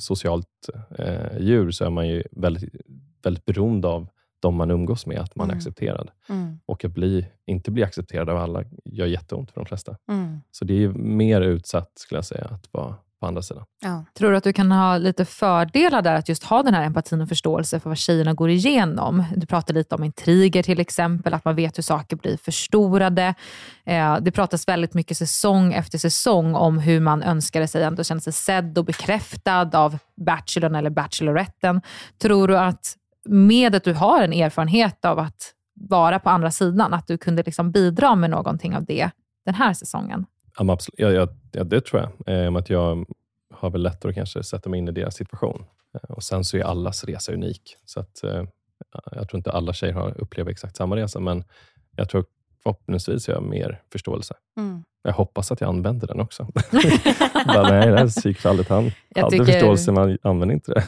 [0.02, 2.74] socialt eh, djur så är man ju väldigt,
[3.24, 4.08] väldigt beroende av
[4.40, 5.58] de man umgås med, att man är Mm.
[5.58, 6.10] accepterad.
[6.30, 6.60] Mm.
[6.66, 9.98] Och att bli, inte bli accepterad av alla gör jätteont för de flesta.
[10.10, 10.42] Mm.
[10.52, 13.64] Så det är ju mer utsatt, skulle jag säga, att vara på andra sidan.
[13.82, 14.06] Ja.
[14.18, 17.22] Tror du att du kan ha lite fördelar där, att just ha den här empatin
[17.22, 19.24] och förståelse för vad tjejerna går igenom?
[19.36, 23.34] Du pratar lite om intriger till exempel, att man vet hur saker blir förstorade.
[23.86, 28.22] Eh, det pratas väldigt mycket säsong efter säsong om hur man önskade sig ändå känna
[28.22, 31.82] sig sedd och bekräftad av Bachelorn eller Bacheloretten.
[32.22, 32.96] Tror du att
[33.28, 37.44] med att du har en erfarenhet av att vara på andra sidan, att du kunde
[37.44, 39.12] liksom bidra med någonting av det
[39.46, 40.26] den här säsongen?
[40.58, 41.00] Ja, absolut.
[41.00, 42.46] Ja, ja, ja, det tror jag.
[42.46, 43.06] Eh, att jag
[43.54, 45.66] har väl lättare att kanske sätta mig in i deras situation.
[45.94, 47.76] Eh, och Sen så är allas resa unik.
[47.86, 48.44] Så att, eh,
[49.12, 51.44] jag tror inte alla tjejer har upplevt exakt samma resa, men
[51.96, 52.26] jag tror
[52.68, 54.34] förhoppningsvis har jag mer förståelse.
[54.58, 54.84] Mm.
[55.04, 56.44] Jag hoppas att jag använder den också.
[57.48, 60.84] Bara, nej, det här psykfallet, han Jag hade tycker- förståelse, men han använde inte det.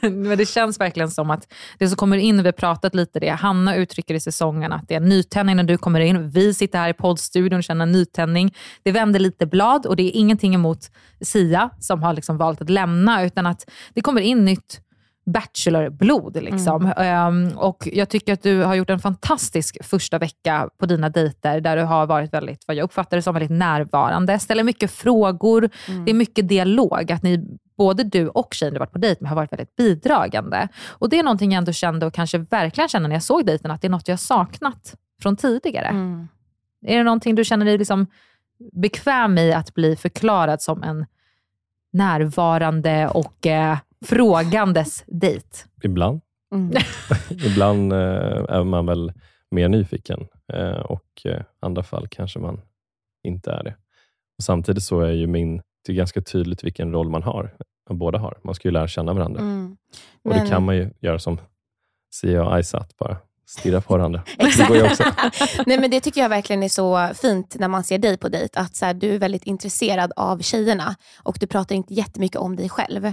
[0.10, 3.28] Men det känns verkligen som att det som kommer in, vi har pratat lite det,
[3.28, 6.28] Hanna uttrycker i säsongen att det är nytändning när du kommer in.
[6.28, 8.54] Vi sitter här i poddstudion och känner nytändning.
[8.82, 10.90] Det vänder lite blad och det är ingenting emot
[11.20, 14.80] Sia som har liksom valt att lämna, utan att det kommer in nytt
[15.26, 16.42] Bachelor-blod.
[16.42, 16.92] Liksom.
[16.96, 21.60] Ehm, och jag tycker att du har gjort en fantastisk första vecka på dina dejter,
[21.60, 24.38] där du har varit väldigt, vad jag uppfattar det som, väldigt närvarande.
[24.38, 25.70] Ställer mycket frågor.
[26.04, 27.12] Det är mycket dialog.
[27.12, 30.68] Att ni, både du och tjejen du varit på dejt med har varit väldigt bidragande.
[30.88, 33.70] Och Det är någonting jag ändå kände och kanske verkligen känner när jag såg dejten,
[33.70, 35.86] att det är något jag saknat från tidigare.
[35.86, 36.28] Mm.
[36.86, 38.06] Är det någonting du känner dig liksom
[38.72, 41.06] bekväm i att bli förklarad som en
[41.92, 45.48] närvarande och eh, frågandes dejt?
[45.82, 46.20] Ibland.
[46.54, 46.72] Mm.
[47.30, 49.12] Ibland eh, är man väl
[49.50, 52.60] mer nyfiken eh, och eh, andra fall kanske man
[53.24, 53.74] inte är det.
[54.38, 57.54] Och samtidigt så är ju min, det är ganska tydligt vilken roll man har,
[57.90, 58.38] och båda har.
[58.44, 59.40] Man ska ju lära känna varandra.
[59.40, 59.76] Mm.
[60.22, 61.38] Och det Men- kan man ju göra som
[62.14, 64.22] Sia och Aisa, att bara stirra på varandra.
[64.38, 65.02] Det går ju också.
[65.66, 68.60] Nej, men det tycker jag verkligen är så fint när man ser dig på dejt.
[68.60, 72.56] Att så här, du är väldigt intresserad av tjejerna och du pratar inte jättemycket om
[72.56, 73.12] dig själv.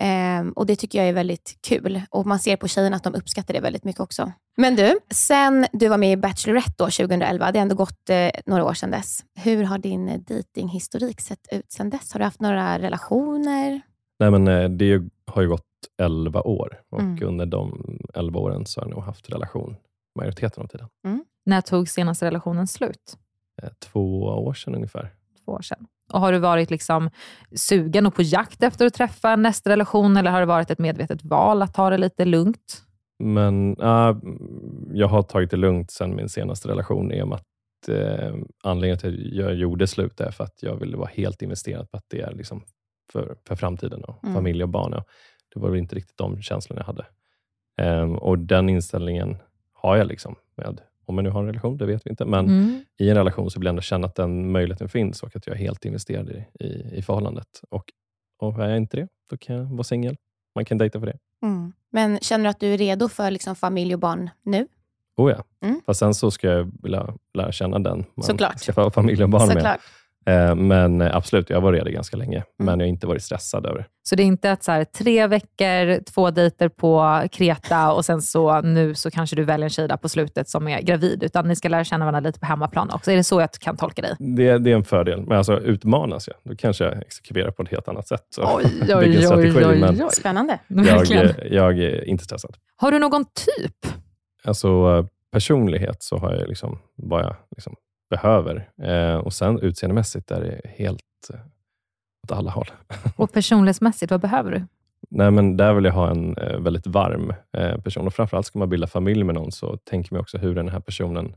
[0.00, 2.02] Ehm, och Det tycker jag är väldigt kul.
[2.10, 4.32] Och Man ser på tjejerna att de uppskattar det väldigt mycket också.
[4.56, 8.30] Men du, sen du var med i Bachelorette då, 2011, det har ändå gått eh,
[8.46, 9.24] några år sedan dess.
[9.34, 12.12] Hur har din eh, datinghistorik sett ut sedan dess?
[12.12, 13.80] Har du haft några relationer?
[14.18, 15.64] Nej, men eh, det har ju gått
[16.02, 17.22] 11 år och Mm.
[17.28, 19.76] under de 11 åren så har jag nog haft relation
[20.18, 20.88] majoriteten av tiden.
[21.46, 23.18] När tog senaste relationen slut?
[23.62, 25.10] Eh, Två år sedan ungefär.
[25.44, 25.86] Två år sedan.
[26.12, 27.10] Och har du varit liksom
[27.56, 31.24] sugen och på jakt efter att träffa nästa relation, eller har det varit ett medvetet
[31.24, 32.82] val att ta det lite lugnt?
[33.18, 34.14] Men ah,
[34.92, 38.34] jag har tagit det lugnt sen min senaste relation i och med att eh,
[38.64, 41.96] anledningen till att jag gjorde slut är för att jag ville vara helt investerad på
[41.96, 42.62] att det är liksom
[43.12, 44.34] för, för framtiden och Mm.
[44.34, 44.94] familj och barn.
[44.94, 45.04] Och
[45.54, 47.06] det var väl inte riktigt de känslorna jag hade.
[47.78, 49.36] Ehm, och Den inställningen
[49.72, 52.44] har jag liksom med, om jag nu har en relation, det vet vi inte, men
[52.46, 52.84] Mm.
[52.98, 55.56] i en relation så vill jag ändå känna att den möjligheten finns och att jag
[55.56, 57.60] är helt investerad i, i, i förhållandet.
[57.70, 57.84] Och,
[58.38, 60.16] och är jag inte det, då kan jag vara singel.
[60.54, 61.18] Man kan dejta för det.
[61.42, 61.72] Mm.
[61.92, 64.66] Men känner du att du är redo för liksom, familj och barn nu?
[65.16, 65.44] Oh ja.
[65.68, 65.80] Mm.
[65.86, 68.60] Fast sen så ska jag vilja lära känna den man Såklart.
[68.60, 69.56] ska få familj och barn med.
[69.56, 69.76] Såklart.
[69.76, 69.80] Eh,
[70.56, 72.44] Men eh, absolut, jag har varit redo ganska länge, Mm.
[72.56, 73.84] men jag har inte varit stressad över det.
[74.02, 78.22] Så det är inte att så här, tre veckor, två dejter på Kreta och sen
[78.22, 81.48] så nu så kanske du väljer en tjej där på slutet som är gravid, utan
[81.48, 83.10] ni ska lära känna varandra lite på hemmaplan också.
[83.12, 84.14] Är det så jag kan tolka dig?
[84.18, 84.58] det.
[84.58, 87.88] Det är en fördel, men alltså utmanas jag, då kanske jag exekverar på ett helt
[87.88, 88.26] annat sätt.
[88.30, 90.08] Så Oj, oj, oj, strategi, oj, men oj.
[90.12, 90.58] Spännande.
[90.68, 92.56] Jag, eh, jag är inte stressad.
[92.76, 93.92] Har du någon typ?
[94.44, 97.74] Alltså eh, personlighet så har jag liksom vad jag liksom
[98.10, 98.70] behöver.
[98.82, 101.40] Eh, och sen utseendemässigt är det helt eh,
[102.24, 102.70] åt alla håll.
[103.16, 104.66] Och personlighetsmässigt, vad behöver du?
[105.10, 108.06] Nej, men där vill jag ha en eh, väldigt varm eh, person.
[108.06, 110.68] Och framförallt ska man bilda familj med någon, så tänker man också hur är den
[110.68, 111.36] här personen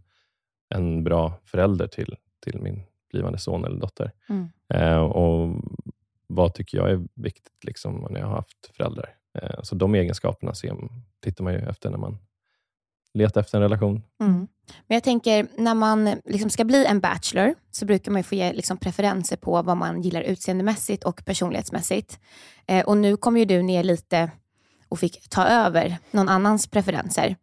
[0.70, 4.12] en bra förälder till, till min blivande son eller dotter.
[4.30, 4.50] Mm.
[4.74, 5.62] Eh, och
[6.28, 9.16] Vad tycker jag är viktigt liksom, när jag har haft föräldrar?
[9.62, 10.76] Så de egenskaperna ser,
[11.20, 12.18] tittar man ju efter när man
[13.14, 14.02] letar efter en relation.
[14.22, 14.48] Mm.
[14.88, 18.36] Men jag tänker, när man liksom ska bli en bachelor, så brukar man ju få
[18.36, 22.20] ge liksom preferenser på vad man gillar utseendemässigt och personlighetsmässigt.
[22.68, 24.32] Eh, och nu kom ju du ner lite
[24.90, 27.36] och fick ta över någon annans preferenser.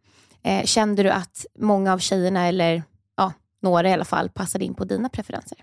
[0.42, 2.82] Eh, kände du att många av tjejerna, eller
[3.16, 5.58] ja, några i alla fall, passade in på dina preferenser?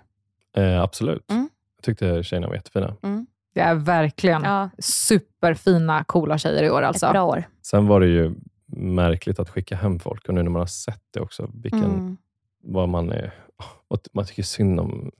[0.58, 1.32] Eh, absolut.
[1.32, 1.50] Mm.
[1.78, 2.96] Jag tyckte tjejerna var jättefina.
[3.04, 3.28] Mm.
[3.54, 6.82] Det är verkligen superfina, coola tjejer i år.
[6.82, 7.06] Alltså.
[7.06, 7.44] Ett bra år.
[7.62, 8.36] Sen var det ju
[8.68, 12.18] märkligt att skicka hem folk och nu när man har sett det också, vilken, Mm.
[12.64, 13.34] vad man är...
[14.14, 15.12] Man tycker synd om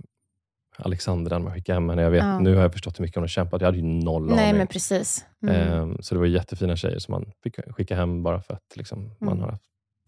[0.78, 2.02] Alexandra när man skickar hem henne.
[2.02, 2.40] Jag vet, Ja.
[2.40, 3.62] Nu har jag förstått hur mycket hon har kämpat.
[3.62, 4.58] Jag hade ju noll Nej, aning.
[4.58, 5.26] men precis.
[5.44, 5.56] Mm.
[5.56, 9.16] Ehm, Så det var jättefina tjejer som man fick skicka hem bara för att liksom,
[9.22, 9.44] man Mm.
[9.44, 9.58] har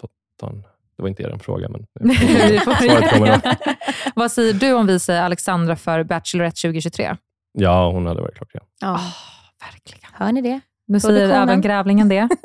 [0.01, 0.61] fått ta en...
[0.95, 1.85] Det var inte er en fråga, men
[2.63, 3.57] svaret kommer.
[4.15, 7.15] Vad säger du om vi säger Alexandra för Bachelorette 2023?
[7.51, 8.63] Ja, hon hade varit klockren.
[8.81, 8.99] Ja.
[10.13, 10.59] Hör ni det?
[10.87, 12.29] Nu säger även Grävlingen det.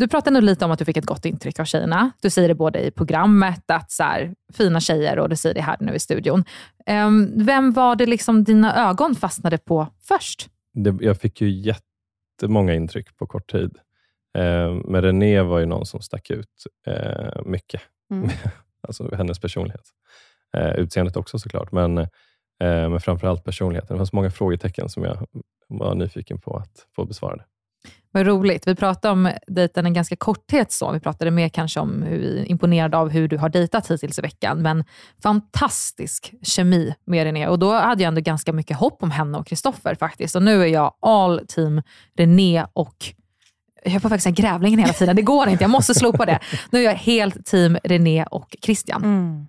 [0.00, 2.10] Du pratade nog lite om att du fick ett gott intryck av tjejerna.
[2.20, 5.60] Du säger det både i programmet, att så här, fina tjejer, och du säger det
[5.60, 6.44] här nu i studion.
[6.86, 10.48] Ehm, vem var det liksom dina ögon fastnade på först?
[10.74, 13.78] Det, jag fick ju jättemånga intryck på kort tid.
[14.38, 17.80] Ehm, men René var ju någon som stack ut eh, mycket.
[18.10, 18.30] Mm.
[18.88, 19.84] alltså hennes personlighet.
[20.56, 22.08] Eh, utseendet också såklart, men, eh,
[22.60, 23.94] men framförallt personligheten.
[23.94, 25.26] Det fanns många frågetecken som jag
[25.68, 27.44] var nyfiken på att få besvarade.
[28.12, 28.66] Vad roligt.
[28.66, 30.92] Vi pratade om dejten en ganska korthet så.
[30.92, 34.18] Vi pratade mer kanske om hur vi är imponerade av hur du har dejtat hittills
[34.18, 34.62] i veckan.
[34.62, 34.84] Men
[35.22, 37.48] fantastisk kemi med René.
[37.48, 40.36] Och då hade jag ändå ganska mycket hopp om henne och Kristoffer faktiskt.
[40.36, 41.82] Och nu är jag all team
[42.16, 43.14] René och
[43.84, 45.16] jag får faktiskt säga grävlingen hela tiden.
[45.16, 46.38] Det går inte, jag måste slopa det.
[46.70, 49.04] Nu är jag helt team René och Christian.
[49.04, 49.46] Mm.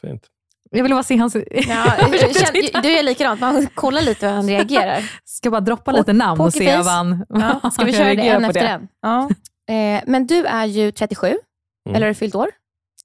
[0.00, 0.22] Fint.
[0.70, 1.34] Jag vill bara se hans...
[1.34, 1.42] Ja,
[2.34, 5.10] känn- du är likadant, man kollar lite hur han reagerar.
[5.24, 8.44] Ska bara droppa lite namn och se vad han Ja, ska vi köra det en
[8.44, 8.68] efter det.
[8.68, 8.88] en?
[9.02, 9.28] Ja.
[9.74, 11.96] Eh, men du är ju 37, Mm.
[11.96, 12.48] eller har du fyllt år?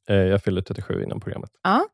[0.10, 1.50] Eh, jag fyllde 37 innan programmet.
[1.64, 1.86] Ja.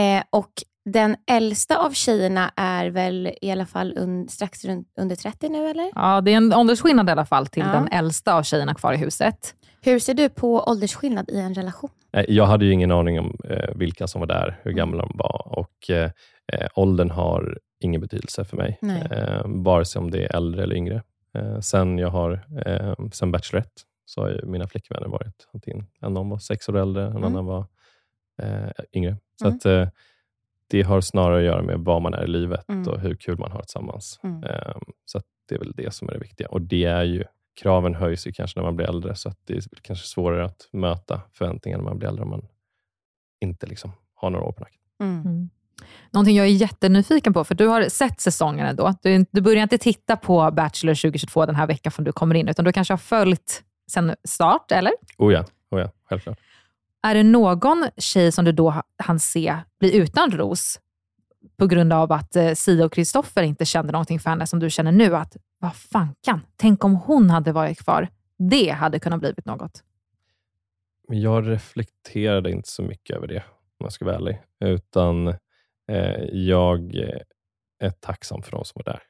[0.00, 0.50] Eh, och
[0.90, 5.68] den äldsta av tjejerna är väl i alla fall un, strax runt, under 30 nu,
[5.68, 5.90] eller?
[5.94, 7.72] Ja, det är en åldersskillnad i alla fall till Ja.
[7.72, 9.54] den äldsta av tjejerna kvar i huset.
[9.80, 11.90] Hur ser du på åldersskillnad i en relation?
[12.16, 15.12] Eh, Jag hade ju ingen aning om eh, vilka som var där, hur gamla de
[15.18, 16.10] var och eh,
[16.52, 18.78] eh, åldern har ingen betydelse för mig.
[18.82, 19.02] Nej.
[19.10, 21.02] Eh, vare sig om det är äldre eller yngre.
[21.34, 26.16] Eh, sen jag har, eh, sen Bachelorette, så har ju mina flickvänner varit antingen en
[26.16, 27.24] av var sex år äldre, en Mm.
[27.24, 27.66] annan var
[28.42, 29.16] eh, yngre.
[29.40, 29.56] Så Mm.
[29.56, 29.88] att, eh,
[30.70, 32.88] det har snarare att göra med vad man är i livet Mm.
[32.88, 34.20] och hur kul man har tillsammans.
[34.24, 34.40] Mm.
[35.04, 36.48] Så det är väl det som är det viktiga.
[36.48, 37.24] Och det är ju,
[37.62, 40.68] kraven höjs ju kanske när man blir äldre, så att det är kanske svårare att
[40.72, 42.48] möta förväntningar när man blir äldre om man
[43.40, 44.80] inte liksom har några år på nacken.
[45.00, 45.50] Mm.
[46.10, 48.94] Någonting jag är jättenyfiken på, för du har sett säsongen ändå.
[49.02, 52.48] Du, du börjar inte titta på Bachelor 2022 den här veckan från du kommer in,
[52.48, 54.92] utan du kanske har följt sen start, eller?
[55.18, 56.38] Oh ja, oh ja självklart.
[57.02, 60.80] Är det någon tjej som du då ha- hann se bli utan ros
[61.56, 64.70] på grund av att eh, Sia och Kristoffer inte kände någonting för henne som du
[64.70, 65.16] känner nu?
[65.16, 68.08] Att vad fankan, tänk om hon hade varit kvar.
[68.38, 69.82] Det hade kunnat blivit något.
[71.08, 73.38] Men jag reflekterade inte så mycket över det,
[73.80, 74.40] om jag ska vara ärlig.
[74.64, 77.20] Utan eh, jag eh,
[77.80, 79.02] är tacksam för de som var där.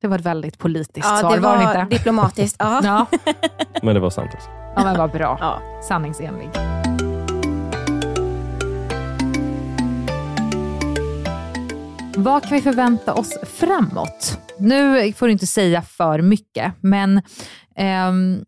[0.00, 1.96] Det var ett väldigt politiskt Ja, svar, det var, var det inte?
[1.96, 2.56] diplomatiskt.
[2.58, 2.80] Ja.
[2.84, 3.06] ja.
[3.82, 4.50] Men det var sant också.
[4.76, 5.60] ja, men vad bra.
[5.88, 6.75] Sanningsenlig.
[12.18, 14.38] Vad kan vi förvänta oss framåt?
[14.58, 17.22] Nu får du inte säga för mycket, men
[17.74, 18.44] ehm,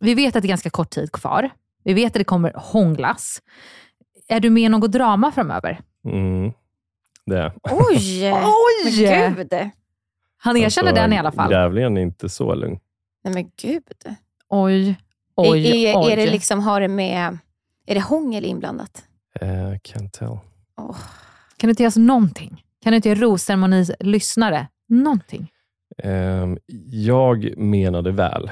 [0.00, 1.50] vi vet att det är ganska kort tid kvar.
[1.84, 3.42] Vi vet att det kommer hånglas.
[4.28, 5.80] Är du med i något drama framöver?
[6.04, 6.52] Mm,
[7.26, 8.32] det är Oj!
[8.32, 8.84] Oj!
[8.84, 9.70] Men gud!
[10.36, 11.50] Han erkänner den i alla fall.
[11.50, 12.78] Grävlingen är inte så lugn.
[13.24, 14.16] Nej men gud.
[14.48, 14.96] Oj,
[15.34, 16.12] oj, är, är, oj.
[16.12, 17.38] är det liksom, har det med,
[17.86, 19.04] är det hångel inblandat?
[19.40, 20.38] Eh, can't tell.
[21.56, 22.62] Kan du inte ge oss någonting?
[22.86, 25.50] Kan du inte ge Rosceremonis lyssnare någonting?
[26.02, 26.58] Ehm,
[26.90, 28.50] jag menade väl.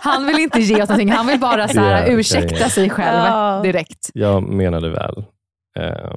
[0.00, 1.10] Han vill inte ge oss någonting.
[1.12, 2.70] Han vill bara så här, är- ursäkta okej.
[2.70, 3.60] sig själv Ja.
[3.62, 4.10] direkt.
[4.14, 5.24] Jag menade väl.
[5.76, 6.16] Ehm,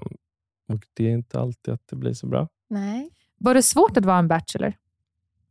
[0.74, 2.48] och det är inte alltid att det blir så bra.
[2.70, 3.10] Nej.
[3.40, 4.74] Var det svårt att vara en bachelor?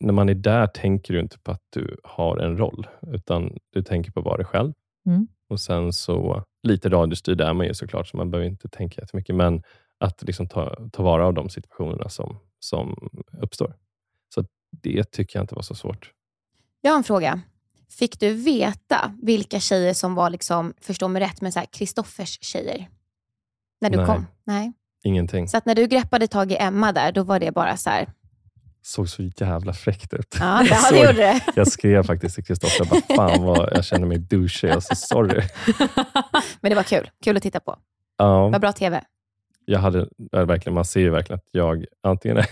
[0.00, 3.82] När man är där tänker du inte på att du har en roll, utan du
[3.82, 4.72] tänker på att vara dig själv.
[5.06, 5.26] Mm.
[5.48, 9.36] Och sen så, lite radiostyrd är man ju såklart, så man behöver inte tänka jättemycket,
[9.36, 9.62] men
[10.00, 13.10] att liksom ta, ta vara av de situationerna som, som
[13.42, 13.76] uppstår.
[14.34, 14.44] Så
[14.82, 16.12] det tycker jag inte var så svårt.
[16.80, 17.40] Jag har en fråga.
[17.90, 22.38] Fick du veta vilka tjejer som var, liksom, förstå mig rätt, men så här Kristoffers
[22.42, 22.88] tjejer?
[23.80, 24.06] När du Nej.
[24.06, 24.26] kom?
[24.44, 24.72] Nej.
[25.04, 25.48] Ingenting.
[25.48, 28.12] Så att när du greppade tag i Emma där, då var det bara så här,
[28.82, 30.36] såg så jävla fräckt ut.
[30.40, 31.40] Ja, det- det såg- gjorde det.
[31.56, 34.68] Jag skrev faktiskt till Kristoffer, fan vad jag känner mig douchig.
[34.70, 35.42] Jag sa sorry.
[36.60, 37.10] men det var kul.
[37.24, 37.78] Kul att titta på.
[38.18, 39.04] Ja, Vad bra TV.
[39.68, 42.46] Jag hade, verkligen, man ser ju verkligen att jag antingen är,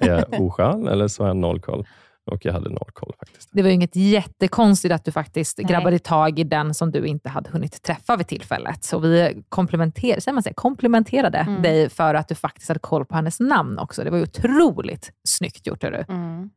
[0.08, 1.86] är oskön eller så har jag noll koll.
[2.30, 3.48] och jag hade noll koll faktiskt.
[3.52, 5.66] Det var ju inget jättekonstigt att du faktiskt Nej.
[5.66, 8.84] grabbade tag i den som du inte hade hunnit träffa vid tillfället.
[8.84, 11.62] Så vi komplementerade, man säger, komplementerade Mm.
[11.62, 14.04] dig för att du faktiskt hade koll på hennes namn också.
[14.04, 15.82] Det var ju otroligt snyggt gjort.
[15.82, 16.04] Hörru.
[16.08, 16.50] Mm.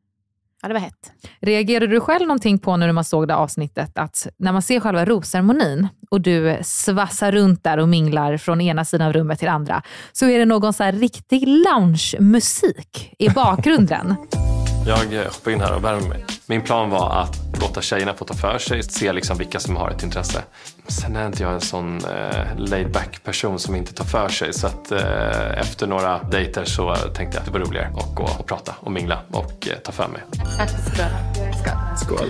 [0.61, 1.11] Ja, det var hett.
[1.39, 5.05] Reagerade du själv någonting på när man såg det avsnittet att när man ser själva
[5.05, 9.81] rosceremonin och du svassar runt där och minglar från ena sidan av rummet till andra,
[10.11, 14.15] så är det någon så riktig lounge-musik i bakgrunden.
[14.85, 16.25] Jag eh, hoppar in här och värmer mig.
[16.45, 19.89] Min plan var att låta tjejerna få ta för sig, se liksom vilka som har
[19.89, 20.43] ett intresse.
[20.87, 24.53] Sen är inte jag en sån eh, laid back person som inte tar för sig.
[24.53, 28.23] Så att eh, efter några dejter så tänkte jag att det var roligare att gå
[28.23, 30.21] och prata och mingla och eh, ta för mig.
[31.97, 32.29] Skål.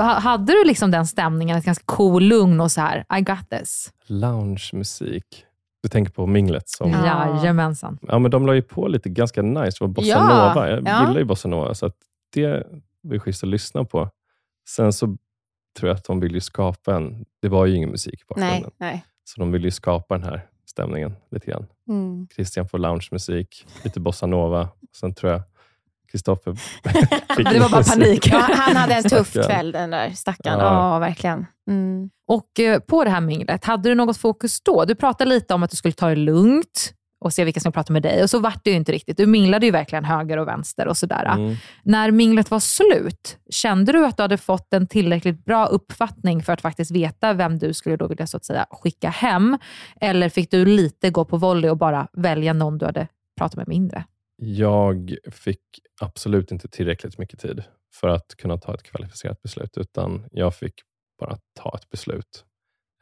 [0.00, 3.92] Hade du liksom den stämningen, ett ganska cool, lugn och så här, I got this?
[4.06, 5.24] Lounge-musik.
[5.82, 6.90] Du tänker på minglet som...
[6.90, 7.98] Jajamensan.
[8.02, 9.76] Ja, men de la ju på lite ganska nice.
[9.78, 10.70] Det var bossa Ja, nova.
[10.70, 11.06] Jag ja.
[11.06, 11.96] gillar ju bossa nova, så att
[12.34, 12.66] det
[13.02, 14.10] var schysst att lyssna på.
[14.68, 15.06] Sen så
[15.78, 17.24] tror jag att de vill ju skapa en...
[17.42, 18.60] Det var ju ingen musik i bakgrunden.
[18.60, 19.04] Nej, nej.
[19.24, 21.66] Så de vill ju skapa den här stämningen lite grann.
[21.88, 22.28] Mm.
[22.34, 24.68] Christian får loungemusik, lite bossa nova.
[24.96, 25.42] Sen tror jag
[26.10, 26.52] Kristoffer
[27.52, 28.28] Det var bara panik.
[28.32, 30.58] Ja, han hade en tuff kväll den där stackaren.
[30.58, 30.92] Ja.
[30.92, 31.46] Ja, verkligen.
[31.70, 32.10] Mm.
[32.28, 34.84] Och eh, på det här minglet, hade du något fokus då?
[34.84, 37.92] Du pratade lite om att du skulle ta det lugnt och se vilka som pratar
[37.92, 38.22] med dig.
[38.22, 39.16] Och så vart det ju inte riktigt.
[39.16, 41.24] Du minglade ju verkligen höger och vänster och sådär.
[41.24, 41.56] Mm.
[41.82, 46.52] När minglet var slut, kände du att du hade fått en tillräckligt bra uppfattning för
[46.52, 49.58] att faktiskt veta vem du skulle då vilja så att säga skicka hem?
[50.00, 53.68] Eller fick du lite gå på volley och bara välja någon du hade pratat med
[53.68, 54.04] mindre?
[54.40, 55.60] Jag fick
[56.00, 57.62] absolut inte tillräckligt mycket tid
[57.94, 60.74] för att kunna ta ett kvalificerat beslut, utan jag fick
[61.20, 62.44] bara ta ett beslut.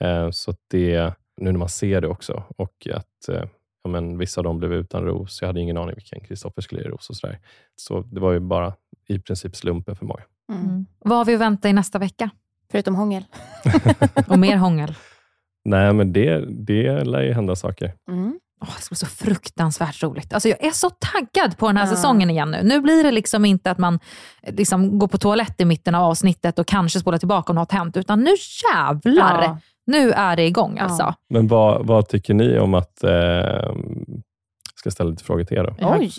[0.01, 3.45] Eh, så det, nu när man ser det också och att eh,
[3.82, 5.41] ja, men vissa av dem blev utan ros.
[5.41, 7.39] Jag hade ingen aning vilken Kristoffer skulle ge ros och sådär.
[7.76, 8.74] Så det var ju bara
[9.07, 10.22] i princip slumpen för många.
[10.53, 10.87] Mm.
[10.99, 12.30] Vad har vi att vänta i nästa vecka?
[12.70, 13.24] Förutom hångel.
[14.28, 14.95] Och mer hångel?
[15.64, 17.95] Nej, men det, det lär ju hända saker.
[18.09, 18.41] Mm.
[18.62, 20.32] Åh, det ska bli så fruktansvärt roligt.
[20.32, 21.90] Alltså jag är så taggad på den här Ja.
[21.90, 22.61] säsongen igen nu.
[22.62, 23.98] Nu blir det liksom inte att man
[24.42, 27.72] eh, liksom går på toalett i mitten av avsnittet och kanske spolar tillbaka och något
[27.72, 28.30] har hänt, utan nu
[28.74, 29.42] jävlar!
[29.42, 29.59] Ja.
[29.86, 31.14] Nu är det igång alltså.
[31.30, 33.04] Men vad, vad tycker ni om att...
[33.04, 33.74] Eh,
[34.74, 35.74] ska ställa lite frågor till er då?
[35.98, 36.12] Oj!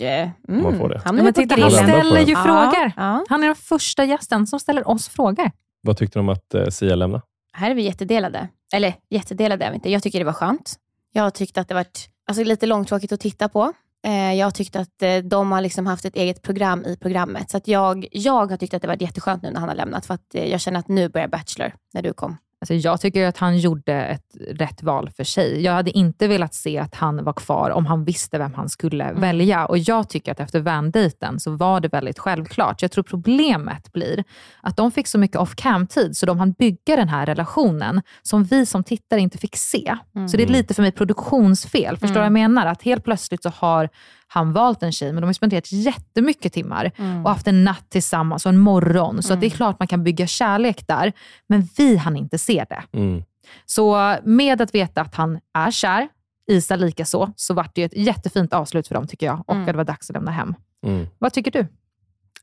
[0.48, 0.62] Mm.
[0.62, 1.02] man får det.
[1.04, 2.92] Han är titta, han ställer ju frågor.
[2.96, 3.24] ja.
[3.28, 5.50] Han är den första gästen som ställer oss frågor.
[5.82, 7.22] Vad tyckte du om att eh, Sia lämnade?
[7.52, 8.48] Här är vi jättedelade.
[8.72, 9.90] Eller jättedelade är vi inte.
[9.90, 10.74] Jag tycker det var skönt.
[11.12, 13.72] Jag har tyckt att det varit alltså, lite långtråkigt att titta på.
[14.04, 17.50] Eh, jag har tyckt att eh, de har liksom haft ett eget program i programmet.
[17.50, 20.06] Så att jag, jag har tyckt att det varit jätteskönt nu när han har lämnat.
[20.06, 22.36] För att eh, jag känner att nu börjar Bachelor, när du kom.
[22.60, 25.60] Alltså jag tycker att han gjorde ett rätt val för sig.
[25.62, 29.12] Jag hade inte velat se att han var kvar om han visste vem han skulle
[29.12, 29.66] välja.
[29.66, 30.92] Och Jag tycker att efter van
[31.40, 32.82] så var det väldigt självklart.
[32.82, 34.24] Jag tror problemet blir
[34.60, 38.66] att de fick så mycket off-cam-tid så de hann bygga den här relationen som vi
[38.66, 39.96] som tittare inte fick se.
[40.30, 41.96] Så det är lite för mig produktionsfel.
[41.96, 42.66] Förstår du vad jag menar?
[42.66, 43.88] Att helt plötsligt så har
[44.30, 46.90] han valt en tjej, men de har spenderat jättemycket timmar
[47.24, 49.22] och haft en natt tillsammans och en morgon.
[49.22, 51.12] Så att det är klart man kan bygga kärlek där,
[51.46, 52.82] men vi hann inte se det.
[52.98, 53.22] Mm.
[53.66, 56.08] Så med att veta att han är kär,
[56.50, 59.54] Isa lika så, så vart det ju ett jättefint avslut för dem tycker jag och
[59.54, 59.62] Mm.
[59.62, 60.54] att det var dags att lämna hem.
[60.82, 61.06] Mm.
[61.18, 61.66] Vad tycker du?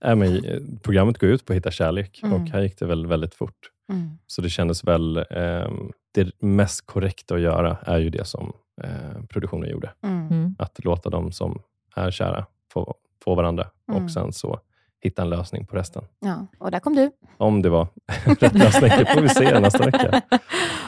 [0.01, 2.33] Äh, men, eh, programmet går ut på att hitta kärlek Mm.
[2.43, 3.57] och här gick det väl väldigt fort.
[3.91, 4.17] Mm.
[4.27, 5.25] Så det kändes väl...
[5.29, 9.91] ehm, det mest korrekta att göra är ju det som eh, produktionen gjorde.
[10.03, 10.27] Mm.
[10.27, 10.55] Mm.
[10.59, 11.61] Att låta de som
[11.95, 14.03] är kära få, få varandra Mm.
[14.03, 14.59] och sen så
[15.01, 16.03] hitta en lösning på resten.
[16.19, 17.11] Ja, och där kom du.
[17.37, 17.87] Om det var
[18.25, 20.21] rätt lösning, det får vi se nästa vecka.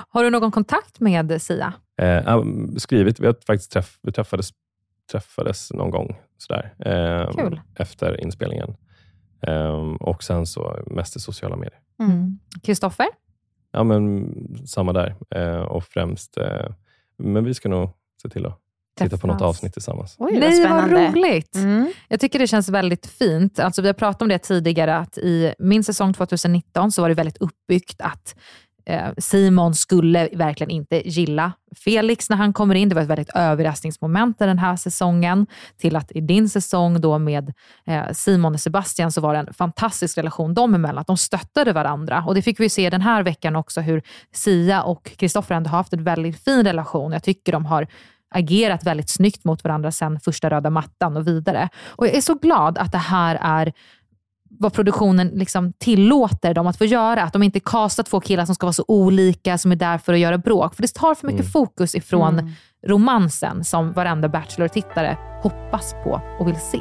[0.09, 1.73] Har du någon kontakt med Sia?
[2.01, 2.43] Eh,
[2.77, 4.49] skrivit, vi har faktiskt träff, vi träffades,
[5.11, 7.61] träffades någon gång sådär, ehm, Kul.
[7.75, 8.75] efter inspelningen.
[9.41, 11.79] Ehm, och sen så mest i sociala medier.
[11.99, 12.39] Mm.
[12.63, 13.07] Kristoffer?
[13.71, 14.33] Ja, men
[14.67, 15.15] samma där.
[15.29, 16.69] Eh, och främst, eh,
[17.17, 17.89] men vi ska nog
[18.21, 18.59] se till att
[18.97, 20.15] titta på något avsnitt tillsammans.
[20.17, 21.11] Oj, vad Nej, vad spännande.
[21.11, 21.55] roligt!
[21.55, 21.91] Mm.
[22.07, 23.59] Jag tycker det känns väldigt fint.
[23.59, 27.15] Alltså, vi har pratat om det tidigare, att i min säsong 2019 så var det
[27.15, 28.35] väldigt uppbyggt att
[28.85, 32.89] eh, Simon skulle verkligen inte gilla Felix när han kommer in.
[32.89, 35.47] Det var ett väldigt överraskningsmoment i den här säsongen.
[35.77, 37.53] Till att i din säsong då med
[37.87, 40.97] eh, Simon och Sebastian så var det en fantastisk relation dem emellan.
[40.97, 42.23] Att de stöttade varandra.
[42.27, 44.01] Och Det fick vi se den här veckan också hur
[44.33, 47.11] Sia och Kristoffer ändå har haft en väldigt fin relation.
[47.11, 47.87] Jag tycker de har
[48.35, 51.69] agerat väldigt snyggt mot varandra sedan första röda mattan och vidare.
[51.85, 53.73] Och Jag är så glad att det här är
[54.49, 57.23] vad produktionen liksom tillåter dem att få göra.
[57.23, 60.13] Att de inte kastar två killar som ska vara så olika, som är där för
[60.13, 60.75] att göra bråk.
[60.75, 61.51] För det tar för mycket Mm.
[61.51, 62.51] fokus ifrån Mm.
[62.87, 66.79] romansen som varenda Bachelor-tittare hoppas på och vill se.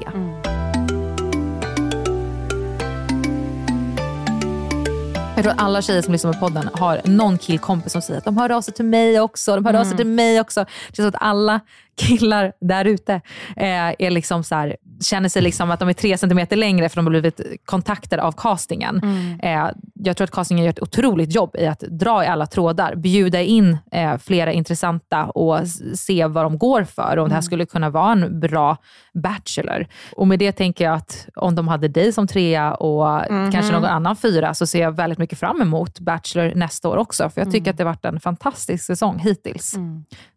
[5.36, 8.24] Jag tror att alla tjejer som lyssnar på podden har någon killkompis som säger att
[8.24, 9.54] de hör av sig till mig också.
[9.54, 9.96] De hör av sig Mm.
[9.96, 10.64] till mig också.
[10.88, 11.60] Det är så att alla
[11.96, 13.12] killar där ute
[13.56, 16.96] eh, är liksom så här, känner sig liksom att de är tre centimeter längre för
[16.96, 19.00] de har blivit kontaktade av castingen.
[19.02, 19.40] Mm.
[19.40, 22.94] Eh, jag tror att castingen gör ett otroligt jobb i att dra i alla trådar,
[22.94, 27.42] bjuda in eh, flera intressanta och se vad de går för om det här Mm.
[27.42, 28.76] skulle kunna vara en bra
[29.22, 29.86] Bachelor.
[30.16, 33.52] Och med det tänker jag att om de hade dig som trea och Mhm.
[33.52, 37.30] kanske någon annan fyra så ser jag väldigt mycket fram emot Bachelor nästa år också.
[37.30, 37.70] För jag tycker Mm.
[37.70, 39.74] att det har varit en fantastisk säsong hittills.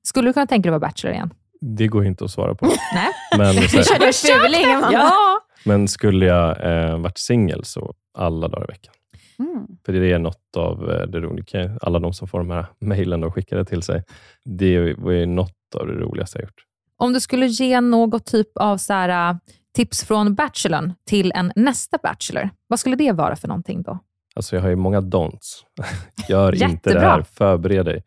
[0.03, 1.30] Skulle du kunna tänka dig att vara Bachelor igen?
[1.62, 2.66] Det går inte att svara på.
[2.93, 3.10] Nej.
[3.38, 4.91] Men, så Körde du fuling, Amanda?
[4.91, 5.39] Ja.
[5.66, 8.93] men skulle jag eh, varit singel så alla dagar i veckan.
[9.39, 9.68] Mm.
[9.86, 11.78] För det är något av eh, det roliga.
[11.82, 14.03] Alla de som får de här mejlen och skickade till sig.
[14.45, 16.64] Det var ju något av det roligaste jag gjort.
[16.97, 19.38] Om du skulle ge något typ av så här, äh,
[19.76, 23.99] tips från Bachelorn till en nästa Bachelor, vad skulle det vara för någonting då?
[24.36, 25.64] Alltså jag har ju många don'ts.
[26.30, 27.22] Gör inte det här.
[27.22, 28.03] Förbered dig.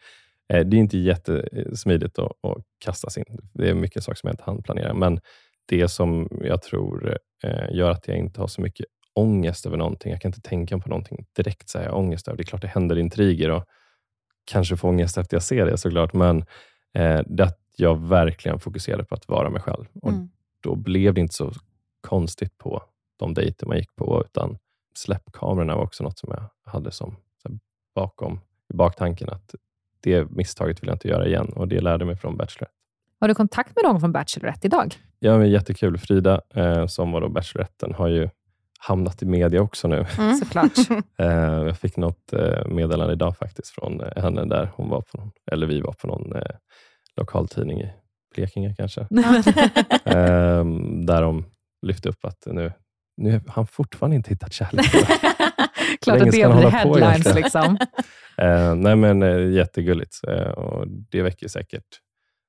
[0.52, 3.24] Eh, Det är inte jättesmidigt att, att kastas in.
[3.52, 4.94] Det är mycket saker som jag inte hann planera.
[4.94, 5.20] Men
[5.66, 10.12] det som jag tror eh, gör att jag inte har så mycket ångest över någonting.
[10.12, 11.68] Jag kan inte tänka på någonting direkt.
[11.68, 12.36] Så här, jag ångest över.
[12.36, 13.64] Det är klart det händer intriger och
[14.44, 16.12] kanske får ångest efter jag ser det såklart.
[16.12, 16.38] Men
[16.94, 19.84] eh, det att jag verkligen fokuserade på att vara mig själv.
[20.02, 20.28] Och Mm.
[20.62, 21.52] Då blev det inte så
[22.00, 22.82] konstigt på
[23.16, 24.58] de dejter man gick på, utan
[24.94, 27.58] släppkamerorna var också något som jag hade som här,
[27.94, 28.40] bakom
[28.72, 29.54] i baktanken att
[30.02, 32.74] det misstaget vill jag inte göra igen och det lärde mig från Bachelorette.
[33.20, 34.94] Har du kontakt med någon från Bachelorette idag?
[35.18, 35.98] Ja, men jättekul.
[35.98, 38.28] Frida, eh, som var då Bacheloretten, har ju
[38.78, 40.06] hamnat i media också nu.
[40.18, 40.36] Mm.
[40.38, 40.78] Såklart.
[41.18, 41.26] Eh,
[41.66, 45.66] jag fick något eh, meddelande idag faktiskt från eh, henne där hon var på eller
[45.66, 46.56] vi var på någon eh,
[47.16, 47.92] lokaltidning i
[48.34, 49.00] Blekinge kanske.
[50.04, 50.64] eh,
[51.06, 51.44] där de
[51.86, 52.72] lyfte upp att nu,
[53.16, 55.00] nu har han fortfarande inte hittat kärleken.
[56.00, 57.34] Klart att det blir headlines.
[57.34, 57.78] Liksom.
[58.38, 62.00] Eh, nej men eh, Jättegulligt eh, och det väcker säkert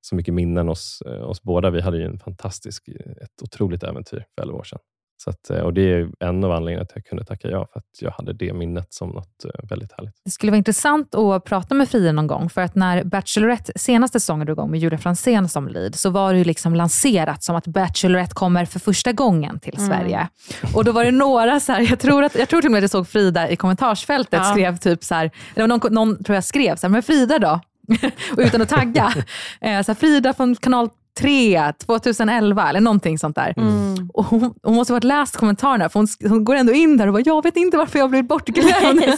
[0.01, 1.69] så mycket minnen hos eh, oss båda.
[1.69, 4.79] Vi hade ju en fantastisk, eh, ett otroligt äventyr för 11 år sedan.
[5.23, 7.67] Så att, eh, och det är en av anledningarna till att jag kunde tacka ja,
[7.73, 10.13] för att jag hade det minnet som något eh, väldigt härligt.
[10.25, 14.19] Det skulle vara intressant att prata med Frida någon gång, för att när Bachelorette senaste
[14.19, 17.55] säsongen drog igång med Julia Fransén som lead, så var det ju liksom lanserat som
[17.55, 19.89] att Bachelorette kommer för första gången till Mm.
[19.89, 20.27] Sverige.
[20.75, 22.77] Och då var det några, så här, jag, tror att, jag tror till och med
[22.79, 24.51] att jag såg Frida i kommentarsfältet Ja.
[24.51, 27.59] skrev typ så här, eller någon, någon tror jag skrev så här, men Frida då?
[28.31, 29.13] och utan att tagga.
[29.61, 30.89] Eh, så här, Frida från kanal
[31.19, 33.53] 3, 2011 eller någonting sånt där.
[33.57, 34.09] Mm.
[34.13, 37.07] Och hon, hon måste ha varit läst kommentarerna, för hon, hon går ändå in där
[37.07, 39.03] och bara, jag vet inte varför jag blivit bortglömd.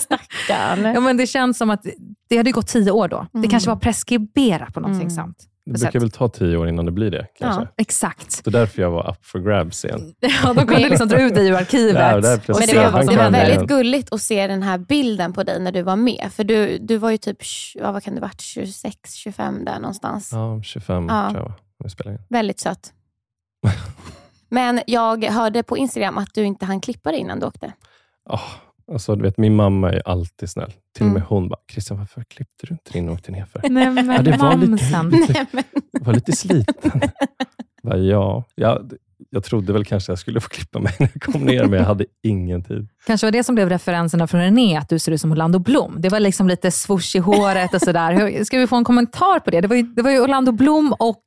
[0.49, 1.85] Ja, men det känns som att
[2.29, 3.27] det hade gått tio år då.
[3.31, 3.49] Det Mm.
[3.49, 5.15] kanske var preskriberat på någonting Mm.
[5.15, 5.37] sånt.
[5.65, 7.27] Det brukar väl ta tio år innan det blir det.
[7.39, 7.61] Kanske.
[7.61, 8.31] Ja, exakt.
[8.43, 10.13] Så därför jag var up for grabs igen.
[10.19, 12.01] Ja, de kunde liksom dra ut dig ur arkivet.
[12.01, 13.29] Ja, där och det var, det var det.
[13.29, 16.29] väldigt gulligt att se den här bilden på dig när du var med.
[16.35, 17.37] För du, du var ju typ,
[17.75, 20.29] ja, vad kan det varit, 26, 25 där någonstans.
[20.33, 21.29] Ja, 25 Ja.
[21.31, 21.53] tror jag
[21.85, 22.21] vi spelade in.
[22.29, 22.93] Väldigt söt.
[24.49, 27.73] Men jag hörde på Instagram att du inte hann klippa dig innan du åkte.
[28.29, 28.41] Oh,
[28.91, 30.73] alltså, du vet, min mamma är alltid snäll.
[30.95, 31.27] Till och med Mm.
[31.29, 33.61] hon bara, Christian varför klippte du inte din och åkte ner för?
[33.69, 35.09] Nej, men Ja, det var lite- mamsen.
[35.33, 35.63] Nej, men,
[36.01, 37.01] var lite sliten.
[37.83, 38.81] Bara, ja, ja,
[39.29, 41.85] jag trodde väl kanske jag skulle få klippa mig när jag kom ner, men jag
[41.85, 42.87] hade ingen tid.
[43.05, 45.95] Kanske var det som blev referenserna från René, att du ser ut som Orlando Blom.
[45.99, 48.43] Det var liksom lite swoosh i håret och sådär.
[48.43, 49.61] Ska vi få en kommentar på det?
[49.61, 51.23] Det var ju, det var ju Orlando Blom och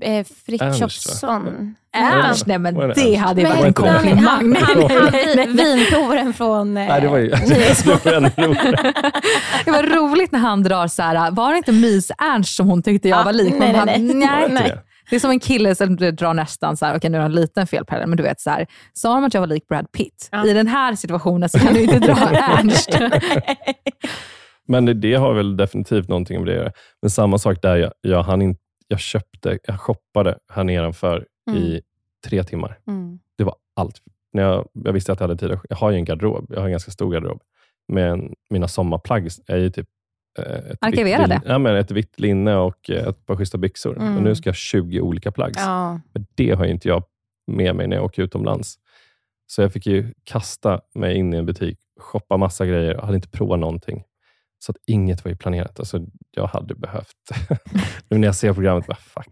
[0.00, 1.74] eh, Frithiofsson.
[1.96, 2.46] Ernst.
[2.46, 3.16] Nej, men det Ernst?
[3.18, 4.24] hade ju varit en han- komplimang.
[4.24, 5.76] Han, han, han, Nej, nej, vin, nej.
[5.76, 8.22] vinprovaren från eh, Nej, det var ju Nyhetsmorgon.
[9.64, 13.08] det var roligt när han drar så här, var det inte Mys-Ernst som hon tyckte
[13.08, 13.54] jag Ja, var lik?
[13.58, 14.08] nej, Man nej, bara, nej.
[14.08, 14.38] Var nej.
[14.40, 14.68] det inte Nej.
[14.70, 14.80] det?
[15.10, 17.34] Det är som en kille som drar nästan så här, okej nu har jag en
[17.40, 20.28] liten felparallell, men du vet så här, sa de att jag var lik Brad Pitt?
[20.32, 20.46] Ja.
[20.46, 22.98] I den här situationen så kan du inte dra Ernst.
[24.68, 26.72] Men det, har väl definitivt någonting med det.
[27.02, 28.56] Men samma sak där, jag, jag, hann in,
[28.88, 31.80] jag köpte, jag shoppade här nedanför i
[32.26, 32.78] tre timmar.
[32.86, 33.18] Mm.
[33.38, 34.02] Det var allt.
[34.32, 35.58] När jag, jag visste att jag hade tid.
[35.68, 36.46] Jag har ju en garderob.
[36.48, 37.42] Jag har en ganska stor garderob.
[37.88, 39.88] Men mina sommarplagg är ju typ
[40.38, 41.34] eh, ett, vitt, Arkiverade.
[41.34, 43.96] lin, ja, men ett vitt linne och eh, ett par schyssta byxor.
[43.96, 44.16] Mm.
[44.16, 45.52] Och nu ska jag ha 20 olika plagg.
[45.56, 46.00] Ja.
[46.12, 47.04] Men det har ju inte jag
[47.46, 48.78] med mig när jag åker utomlands.
[49.46, 53.16] Så jag fick ju kasta mig in i en butik, shoppa massa grejer och hade
[53.16, 54.04] inte provat någonting.
[54.66, 55.78] Så att inget var ju planerat.
[55.78, 55.98] Alltså,
[56.30, 57.16] jag hade behövt...
[58.08, 59.28] nu när jag ser programmet, bara fuck.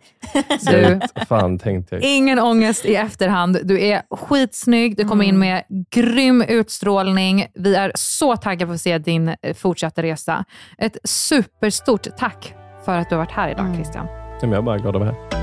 [0.70, 1.00] Du.
[1.26, 2.04] fan tänkte jag.
[2.04, 3.58] Ingen ångest i efterhand.
[3.64, 5.40] Du är skitsnygg, du kommer in Mm.
[5.40, 7.46] med grym utstrålning.
[7.54, 10.44] Vi är så taggade på att se din eh, fortsatta resa.
[10.78, 12.54] Ett superstort tack
[12.84, 13.74] för att du har varit här idag Mm.
[13.76, 14.06] Christian.
[14.08, 15.42] Ja, men Jag är bara glad att vara här.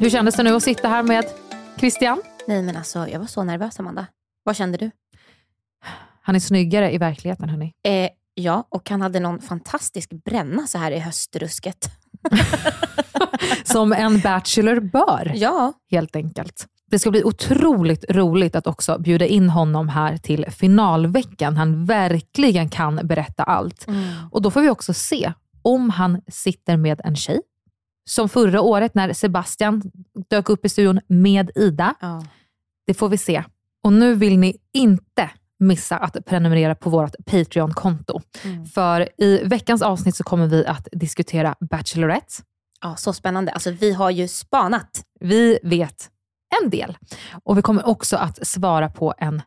[0.00, 1.24] Hur kändes det nu att sitta här med
[1.78, 2.22] Christian?
[2.46, 4.06] Nej men alltså, jag var så nervös Amanda.
[4.46, 4.90] Vad kände du?
[6.22, 7.72] Han är snyggare i verkligheten hörni.
[7.88, 11.90] Eh, ja, och han hade någon fantastisk bränna så här i höstrusket.
[13.64, 15.72] Som en bachelor bör, ja.
[15.90, 16.66] helt enkelt.
[16.90, 21.56] Det ska bli otroligt roligt att också bjuda in honom här till finalveckan.
[21.56, 23.88] Han verkligen kan berätta allt.
[23.88, 24.14] Mm.
[24.30, 25.32] Och Då får vi också se
[25.62, 27.40] om han sitter med en tjej.
[28.04, 29.82] Som förra året när Sebastian
[30.30, 31.94] dök upp i studion med Ida.
[32.00, 32.24] Ja.
[32.86, 33.44] Det får vi se.
[33.86, 38.20] Och nu vill ni inte missa att prenumerera på vårt Patreon-konto.
[38.44, 38.66] Mm.
[38.66, 42.34] För i veckans avsnitt så kommer vi att diskutera Bachelorette.
[42.80, 43.52] Ja, så spännande.
[43.52, 45.02] Alltså, vi har ju spanat.
[45.20, 46.08] Vi vet
[46.62, 46.96] en del.
[47.44, 49.42] Och vi kommer också att svara på en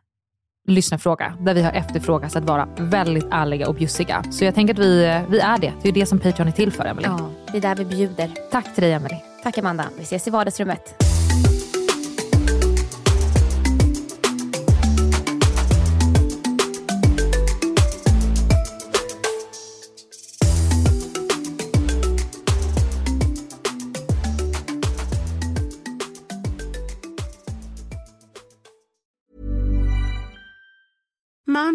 [0.68, 4.24] lyssnarfråga där vi har efterfrågat att vara väldigt ärliga och bjussiga.
[4.30, 5.72] Så jag tänker att vi, vi är det.
[5.82, 7.08] Det är det som Patreon är till för, Emily.
[7.08, 8.30] Ja, det är där vi bjuder.
[8.50, 9.16] Tack till dig, Emily.
[9.42, 9.88] Tack Amanda.
[9.96, 11.02] Vi ses i vardagsrummet.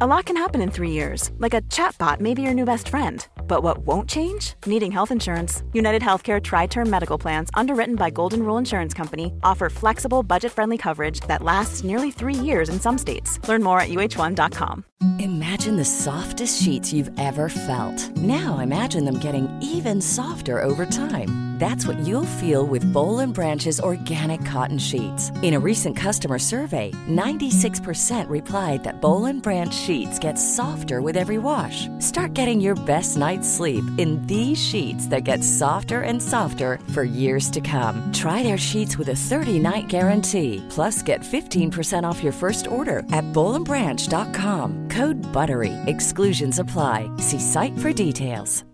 [0.00, 2.88] A lot can happen in three years, like a chatbot may be your new best
[2.88, 3.26] friend.
[3.48, 4.54] But what won't change?
[4.64, 5.64] Needing health insurance.
[5.72, 10.52] United Healthcare Tri Term Medical Plans, underwritten by Golden Rule Insurance Company, offer flexible, budget
[10.52, 13.40] friendly coverage that lasts nearly three years in some states.
[13.48, 14.84] Learn more at uh1.com.
[15.18, 18.16] Imagine the softest sheets you've ever felt.
[18.16, 21.48] Now imagine them getting even softer over time.
[21.58, 25.32] That's what you'll feel with Bowl and Branch's organic cotton sheets.
[25.42, 31.16] In a recent customer survey, 96% replied that Bowl and Branch sheets get softer with
[31.16, 31.88] every wash.
[31.98, 37.02] Start getting your best night's sleep in these sheets that get softer and softer for
[37.02, 38.08] years to come.
[38.12, 40.64] Try their sheets with a 30-night guarantee.
[40.70, 44.90] Plus, get 15% off your first order at bowlandbranch.com.
[44.90, 45.74] Code BUTTERY.
[45.86, 47.10] Exclusions apply.
[47.18, 48.64] See site for details.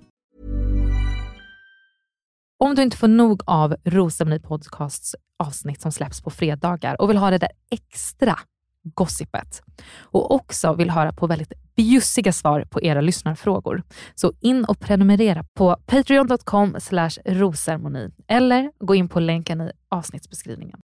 [2.64, 7.16] Om du inte får nog av Rosceremoni Podcasts avsnitt som släpps på fredagar och vill
[7.16, 8.38] ha det där extra
[8.84, 9.62] gossipet
[10.00, 13.82] och också vill höra på väldigt bjussiga svar på era lyssnarfrågor.
[14.14, 16.76] Så in och prenumerera på patreon.com
[17.24, 20.80] rosermoni eller gå in på länken i avsnittsbeskrivningen.